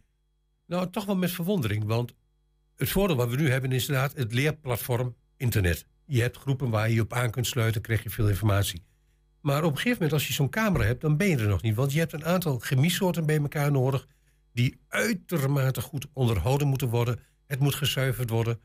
Nou, 0.66 0.90
toch 0.90 1.04
wel 1.04 1.16
met 1.16 1.30
verwondering. 1.30 1.84
Want 1.84 2.14
het 2.76 2.88
voordeel 2.88 3.16
wat 3.16 3.30
we 3.30 3.36
nu 3.36 3.50
hebben 3.50 3.72
is 3.72 3.86
inderdaad 3.88 4.16
het 4.16 4.32
leerplatform 4.32 5.14
internet. 5.36 5.86
Je 6.06 6.20
hebt 6.20 6.36
groepen 6.36 6.70
waar 6.70 6.88
je 6.88 6.94
je 6.94 7.00
op 7.00 7.12
aan 7.12 7.30
kunt 7.30 7.46
sluiten, 7.46 7.80
krijg 7.80 8.02
je 8.02 8.10
veel 8.10 8.28
informatie. 8.28 8.82
Maar 9.40 9.58
op 9.64 9.70
een 9.70 9.76
gegeven 9.76 9.92
moment, 9.92 10.12
als 10.12 10.26
je 10.26 10.32
zo'n 10.32 10.48
camera 10.48 10.84
hebt, 10.84 11.00
dan 11.00 11.16
ben 11.16 11.28
je 11.28 11.36
er 11.36 11.48
nog 11.48 11.62
niet. 11.62 11.74
Want 11.74 11.92
je 11.92 11.98
hebt 11.98 12.12
een 12.12 12.24
aantal 12.24 12.58
chemiesoorten 12.58 13.26
bij 13.26 13.38
elkaar 13.38 13.70
nodig... 13.72 14.06
die 14.52 14.80
uitermate 14.88 15.80
goed 15.80 16.06
onderhouden 16.12 16.68
moeten 16.68 16.88
worden. 16.88 17.20
Het 17.46 17.58
moet 17.60 17.74
gezuiverd 17.74 18.30
worden. 18.30 18.60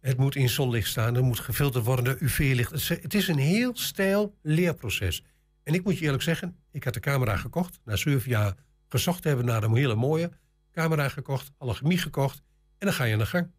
Het 0.00 0.16
moet 0.16 0.36
in 0.36 0.48
zonlicht 0.48 0.88
staan. 0.88 1.16
Er 1.16 1.22
moet 1.22 1.40
gefilterd 1.40 1.84
worden 1.84 2.16
UV-licht. 2.20 2.88
Het 2.88 3.14
is- 3.14 3.28
een 3.28 3.38
heel 3.38 3.76
stijl 3.76 4.34
leerproces. 4.42 5.24
En 5.62 5.74
ik 5.74 5.84
moet 5.84 5.98
je 5.98 6.04
eerlijk 6.04 6.22
zeggen, 6.22 6.56
ik 6.70 6.84
had 6.84 6.94
de 6.94 7.00
camera 7.00 7.36
gekocht. 7.36 7.80
Na 7.84 7.96
zeven 7.96 8.30
jaar 8.30 8.54
gezocht 8.88 9.24
hebben 9.24 9.44
naar 9.44 9.62
een 9.62 9.74
hele 9.74 9.94
mooie 9.94 10.30
camera 10.72 11.08
gekocht, 11.08 11.50
alle 11.58 11.74
chemie 11.74 11.98
gekocht. 11.98 12.36
En 12.78 12.86
dan 12.86 12.92
ga 12.92 13.04
je 13.04 13.12
aan 13.12 13.18
de 13.18 13.26
gang. 13.26 13.50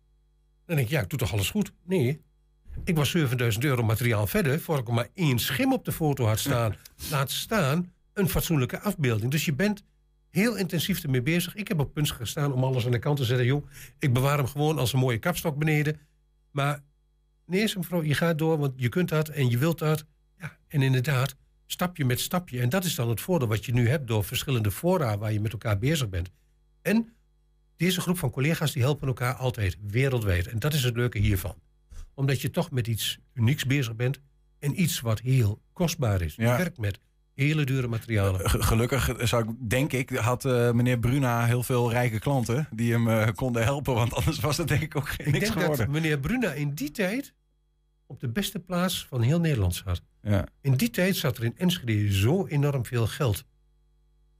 Dan 0.66 0.76
denk 0.76 0.88
je, 0.88 0.96
ja, 0.96 1.02
ik 1.02 1.10
doe 1.10 1.20
toch 1.20 1.32
alles 1.34 1.50
goed? 1.50 1.72
Nee. 1.84 2.22
Ik 2.84 2.96
was 2.96 3.10
7000 3.10 3.64
euro 3.64 3.84
materiaal 3.84 4.28
verder... 4.28 4.60
voor 4.60 4.78
ik 4.78 4.88
maar 4.90 5.08
één 5.14 5.40
schim 5.40 5.74
op 5.74 5.86
de 5.86 5.92
foto 5.92 6.26
had 6.26 6.40
staan. 6.40 6.76
Laat 7.12 7.32
staan 7.32 7.94
een 8.14 8.30
fatsoenlijke 8.30 8.80
afbeelding. 8.80 9.32
Dus 9.32 9.46
je 9.46 9.54
bent 9.54 9.84
heel 10.34 10.58
intensief 10.58 11.04
ermee 11.04 11.22
bezig. 11.22 11.56
Ik 11.56 11.68
heb 11.68 11.80
op 11.80 11.94
punt 11.94 12.12
gestaan 12.12 12.54
om 12.54 12.64
alles 12.64 12.86
aan 12.86 12.92
de 12.92 13.00
kant 13.00 13.18
te 13.18 13.24
zetten. 13.24 13.46
Joh, 13.46 13.66
ik 14.00 14.14
bewaar 14.14 14.38
hem 14.38 14.48
gewoon 14.48 14.78
als 14.78 14.94
een 14.94 15.00
mooie 15.00 15.20
kapstok 15.20 15.58
beneden. 15.58 16.00
Maar 16.52 16.84
Nee, 17.46 17.72
mevrouw, 17.78 18.04
je 18.04 18.14
gaat 18.14 18.38
door, 18.38 18.58
want 18.58 18.74
je 18.76 18.90
kunt 18.90 19.10
dat 19.10 19.30
en 19.30 19.50
je 19.50 19.58
wilt 19.58 19.80
dat. 19.80 20.06
Ja, 20.40 20.58
en 20.68 20.82
inderdaad, 20.82 21.36
stapje 21.66 22.06
met 22.06 22.20
stapje. 22.20 22.60
En 22.60 22.70
dat 22.70 22.84
is 22.84 22.96
dan 22.96 23.10
het 23.10 23.22
voordeel 23.22 23.48
wat 23.48 23.66
je 23.66 23.74
nu 23.74 23.90
hebt 23.90 24.08
door 24.08 24.24
verschillende 24.24 24.72
fora 24.72 25.18
waar 25.18 25.34
je 25.34 25.42
met 25.42 25.52
elkaar 25.52 25.78
bezig 25.78 26.10
bent. 26.10 26.30
En 26.82 27.14
deze 27.76 28.02
groep 28.02 28.18
van 28.18 28.30
collega's 28.30 28.72
die 28.72 28.82
helpen 28.82 29.08
elkaar 29.08 29.34
altijd 29.34 29.78
wereldwijd. 29.88 30.48
En 30.48 30.60
dat 30.60 30.74
is 30.74 30.84
het 30.84 30.96
leuke 30.96 31.20
hiervan. 31.20 31.56
Omdat 32.14 32.42
je 32.42 32.50
toch 32.50 32.72
met 32.72 32.88
iets 32.88 33.20
unieks 33.34 33.66
bezig 33.66 33.96
bent 33.96 34.20
en 34.60 34.82
iets 34.82 35.00
wat 35.00 35.20
heel 35.20 35.62
kostbaar 35.74 36.22
is. 36.22 36.36
Je 36.36 36.44
werkt 36.44 36.78
met 36.78 37.00
hele 37.34 37.64
dure 37.64 37.88
materialen. 37.88 38.50
Gelukkig 38.50 39.16
zou 39.18 39.50
ik, 39.50 39.70
denk 39.70 39.94
ik, 39.94 40.10
had 40.10 40.46
uh, 40.46 40.72
meneer 40.72 41.00
Bruna 41.00 41.46
heel 41.46 41.64
veel 41.64 41.92
rijke 41.92 42.20
klanten 42.20 42.68
die 42.72 42.92
hem 42.92 43.08
uh, 43.08 43.28
konden 43.36 43.64
helpen. 43.64 43.94
Want 43.94 44.14
anders 44.14 44.40
was 44.40 44.58
het 44.58 44.68
denk 44.68 44.82
ik 44.82 44.96
ook 44.96 45.10
geen 45.10 45.26
ik 45.26 45.32
niks 45.32 45.46
denk 45.46 45.60
geworden. 45.60 45.86
Dat 45.86 45.96
meneer 45.96 46.20
Bruna 46.20 46.52
in 46.52 46.74
die 46.74 46.92
tijd 46.92 47.34
op 48.06 48.20
de 48.20 48.30
beste 48.30 48.60
plaats 48.60 49.06
van 49.10 49.22
heel 49.22 49.40
Nederland 49.40 49.76
zat. 49.76 50.02
Ja. 50.22 50.48
In 50.62 50.74
die 50.74 50.90
tijd 50.90 51.16
zat 51.16 51.38
er 51.38 51.44
in 51.44 51.58
Enschede 51.58 52.14
zo 52.14 52.46
enorm 52.46 52.86
veel 52.86 53.08
geld. 53.08 53.44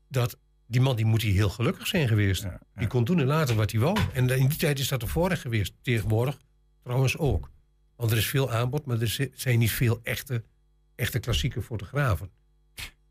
Dat 0.08 0.38
die 0.68 0.82
man 0.82 0.96
die 0.96 1.06
moet 1.06 1.22
hier 1.22 1.34
heel 1.34 1.50
gelukkig 1.50 1.88
zijn 1.88 2.08
geweest. 2.08 2.48
Die 2.76 2.88
kon 2.88 3.04
doen 3.04 3.20
en 3.20 3.26
laten 3.26 3.56
wat 3.56 3.72
hij 3.72 3.80
wou. 3.80 3.98
En 4.14 4.30
in 4.30 4.48
die 4.48 4.58
tijd 4.58 4.80
is 4.80 4.88
dat 4.88 5.04
vorig 5.10 5.42
geweest. 5.42 5.74
Tegenwoordig 5.82 6.38
trouwens 6.84 7.18
ook. 7.18 7.52
Want 7.96 8.12
er 8.12 8.18
is 8.18 8.28
veel 8.28 8.52
aanbod, 8.52 8.86
maar 8.86 9.02
er 9.02 9.30
zijn 9.34 9.60
niet 9.60 9.72
veel 9.72 10.00
echte, 10.04 10.44
echte 10.96 11.20
klassieke 11.20 11.62
fotografen. 11.62 12.30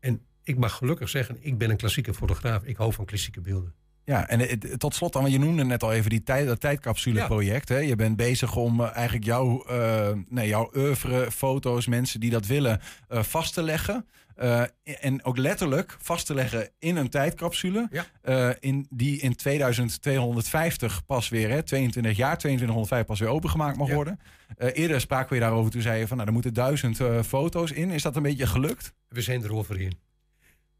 En 0.03 0.21
ik 0.43 0.57
mag 0.57 0.77
gelukkig 0.77 1.09
zeggen, 1.09 1.37
ik 1.39 1.57
ben 1.57 1.69
een 1.69 1.77
klassieke 1.77 2.13
fotograaf. 2.13 2.63
Ik 2.63 2.75
hou 2.75 2.93
van 2.93 3.05
klassieke 3.05 3.41
beelden. 3.41 3.73
Ja, 4.05 4.27
en 4.27 4.59
tot 4.77 4.95
slot, 4.95 5.13
want 5.13 5.31
je 5.31 5.39
noemde 5.39 5.63
net 5.63 5.83
al 5.83 5.93
even 5.93 6.09
die 6.09 6.23
tijd, 6.23 6.47
dat 6.47 6.59
tijdcapsuleproject. 6.59 7.69
Ja. 7.69 7.77
Je 7.77 7.95
bent 7.95 8.15
bezig 8.15 8.55
om 8.55 8.81
eh, 8.81 8.95
eigenlijk 8.95 9.25
jouw, 9.25 9.65
uh, 9.69 10.07
nee, 10.29 10.47
jouw 10.47 10.71
oeuvre, 10.75 11.31
foto's, 11.31 11.87
mensen 11.87 12.19
die 12.19 12.29
dat 12.29 12.45
willen, 12.45 12.81
uh, 13.09 13.23
vast 13.23 13.53
te 13.53 13.63
leggen. 13.63 14.07
Uh, 14.41 14.61
en 14.99 15.23
ook 15.23 15.37
letterlijk 15.37 15.97
vast 15.99 16.25
te 16.25 16.33
leggen 16.33 16.69
in 16.79 16.95
een 16.95 17.09
tijdcapsule. 17.09 17.89
Ja. 18.23 18.55
in, 18.59 18.87
die 18.89 19.19
in 19.19 19.35
2250 19.35 21.05
pas 21.05 21.29
weer, 21.29 21.49
hè, 21.49 21.63
22 21.63 22.17
jaar, 22.17 22.37
2205 22.37 23.05
pas 23.05 23.19
weer 23.19 23.29
opengemaakt 23.29 23.77
mag 23.77 23.89
worden. 23.89 24.19
eerder 24.57 25.01
spraken 25.01 25.33
we 25.33 25.39
daarover, 25.39 25.71
toen 25.71 25.81
zei 25.81 25.99
je 25.99 26.07
van 26.07 26.15
nou, 26.15 26.27
er 26.27 26.33
moeten 26.33 26.53
duizend 26.53 26.99
foto's 27.25 27.71
in. 27.71 27.91
Is 27.91 28.01
dat 28.01 28.15
een 28.15 28.21
beetje 28.21 28.47
gelukt? 28.47 28.93
We 29.07 29.21
zijn 29.21 29.43
er 29.43 29.53
overheen. 29.53 29.93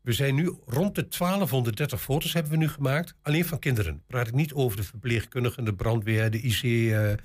We 0.04 0.13
zijn 0.13 0.36
nu 0.36 0.46
rond 0.66 0.96
de 0.96 1.08
1230 1.08 2.02
foto's 2.02 2.34
hebben 2.34 2.52
we 2.52 2.58
nu 2.58 2.68
gemaakt. 2.68 3.16
Alleen 3.22 3.46
van 3.46 3.60
kinderen. 3.60 4.02
Praat 4.08 4.28
ik 4.28 4.34
niet 4.34 4.54
over 4.54 4.78
de 4.78 4.84
verpleegkundigen, 4.84 5.66
de 5.66 5.74
brandweer, 5.74 6.32
de 6.32 6.42
IC, 6.42 6.63
uh, 6.63 7.10
uh, 7.10 7.16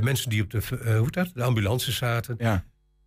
mensen 0.00 0.30
die 0.30 0.42
op 0.42 0.50
de, 0.50 0.62
uh, 0.84 0.98
hoe 0.98 1.10
dat? 1.10 1.30
de 1.34 1.42
ambulance 1.42 1.92
zaten. 1.92 2.34
Ja. 2.38 2.64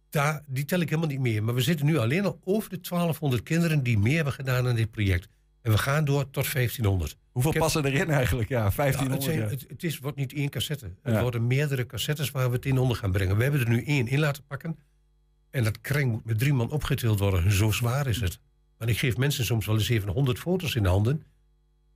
Daar, 0.10 0.44
die 0.48 0.66
tel 0.66 0.80
ik 0.80 0.90
helemaal 0.90 1.10
niet 1.10 1.20
meer. 1.20 1.44
Maar 1.44 1.54
we 1.54 1.62
zitten 1.62 1.86
nu 1.86 1.98
alleen 1.98 2.26
al 2.26 2.40
over 2.44 2.70
de 2.70 2.80
1200 2.82 3.44
kinderen 3.44 3.84
die 3.84 3.98
meer 3.98 4.16
hebben 4.16 4.34
gedaan 4.34 4.68
aan 4.68 4.76
dit 4.76 4.92
project. 4.92 5.28
En 5.62 5.72
we 5.72 5.78
gaan 5.78 6.06
door 6.06 6.30
tot 6.30 6.54
1500. 6.54 7.18
Hoeveel 7.32 7.52
passen 7.52 7.86
erin 7.86 8.10
eigenlijk? 8.10 8.50
Ja, 8.50 8.72
1500. 8.76 9.24
Ja, 9.24 9.32
het, 9.32 9.50
zijn, 9.50 9.66
het, 9.68 9.84
is, 9.84 10.00
wordt 10.00 10.18
niet 10.18 10.34
één 10.34 10.50
cassette. 10.50 10.92
Het 11.02 11.22
worden 11.22 11.48
meerdere 11.48 11.86
cassettes 11.86 12.32
waar 12.32 12.50
we 12.50 12.56
het 12.56 12.66
in 12.66 12.78
onder 12.78 12.98
gaan 12.98 13.12
brengen. 13.12 13.38
We 13.38 13.44
hebben 13.44 13.62
er 13.62 13.70
nu 13.70 13.84
één 13.84 14.08
in 14.08 14.20
laten 14.20 14.44
pakken. 14.48 14.78
En 15.50 15.64
dat 15.64 15.82
kring 15.82 16.12
moet 16.12 16.26
met 16.26 16.40
drie 16.40 16.54
man 16.54 16.72
opgetild 16.72 17.20
worden. 17.20 17.52
Zo 17.52 17.72
zwaar 17.72 18.08
is 18.08 18.22
het. 18.22 18.40
Want 18.78 18.90
ik 18.90 18.98
geef 18.98 19.18
mensen 19.18 19.46
soms 19.46 19.66
wel 19.66 19.76
eens 19.76 19.90
even 19.90 20.10
100 20.10 20.40
foto's 20.40 20.76
in 20.76 20.84
de 20.84 20.90
handen. 20.90 21.24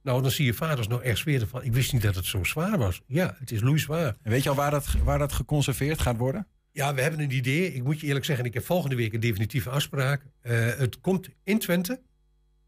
Nou, 0.01 0.21
dan 0.21 0.31
zie 0.31 0.45
je 0.45 0.53
vaders 0.53 0.87
nou 0.87 1.03
echt 1.03 1.17
zweren 1.17 1.47
van... 1.47 1.63
ik 1.63 1.73
wist 1.73 1.93
niet 1.93 2.01
dat 2.01 2.15
het 2.15 2.25
zo 2.25 2.43
zwaar 2.43 2.77
was. 2.77 3.01
Ja, 3.05 3.35
het 3.39 3.51
is 3.51 3.61
loeizwaar. 3.61 4.17
En 4.21 4.31
weet 4.31 4.43
je 4.43 4.49
al 4.49 4.55
waar 4.55 4.71
dat, 4.71 4.95
waar 5.03 5.19
dat 5.19 5.31
geconserveerd 5.31 6.01
gaat 6.01 6.17
worden? 6.17 6.47
Ja, 6.71 6.93
we 6.93 7.01
hebben 7.01 7.19
een 7.19 7.31
idee. 7.31 7.73
Ik 7.73 7.83
moet 7.83 7.99
je 7.99 8.07
eerlijk 8.07 8.25
zeggen, 8.25 8.45
ik 8.45 8.53
heb 8.53 8.65
volgende 8.65 8.95
week 8.95 9.13
een 9.13 9.19
definitieve 9.19 9.69
afspraak. 9.69 10.23
Uh, 10.43 10.51
het 10.75 10.99
komt 10.99 11.29
in 11.43 11.59
Twente, 11.59 12.01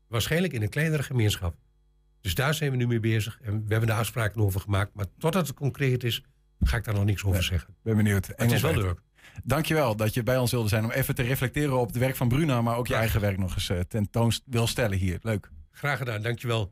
waarschijnlijk 0.08 0.54
in 0.54 0.62
een 0.62 0.70
kleinere 0.70 1.04
gemeenschap. 1.04 1.56
Dus 2.22 2.36
daar 2.36 2.54
zijn 2.54 2.72
we 2.72 2.78
nu 2.78 2.88
mee 2.88 3.00
bezig. 3.00 3.40
En 3.42 3.54
we 3.54 3.72
hebben 3.72 3.90
de 3.90 3.96
afspraken 3.96 4.42
over 4.42 4.60
gemaakt. 4.60 4.94
Maar 4.94 5.06
totdat 5.18 5.48
het 5.48 5.56
concreet 5.56 6.04
is, 6.04 6.24
ga 6.60 6.78
ik 6.78 6.84
daar 6.84 6.94
nog 6.94 7.06
niks 7.06 7.24
over 7.24 7.40
ja, 7.40 7.46
zeggen. 7.46 7.76
Ben 7.84 7.96
benieuwd. 7.96 8.28
het 8.36 8.52
is 8.52 8.62
wel 8.62 8.76
leuk. 8.76 9.02
Dankjewel 9.44 9.96
dat 9.96 10.14
je 10.14 10.24
bij 10.24 10.38
ons 10.38 10.52
wilde 10.52 10.70
zijn 10.70 10.84
om 10.84 10.92
even 10.92 11.16
te 11.16 11.22
reflecteren 11.22 11.80
op 11.80 11.88
het 11.88 11.98
werk 11.98 12.16
van 12.16 12.28
Bruna, 12.28 12.62
maar 12.62 12.78
ook 12.78 12.88
je 12.88 12.96
eigen 12.96 13.22
werk 13.22 13.38
nog 13.38 13.56
eens 13.56 13.70
uh, 13.70 13.80
tentoon 13.80 14.32
wil 14.46 14.68
stellen 14.68 14.98
hier. 14.98 15.20
Leuk. 15.22 15.50
Graag 15.72 15.98
gedaan, 15.98 16.22
dankjewel. 16.22 16.72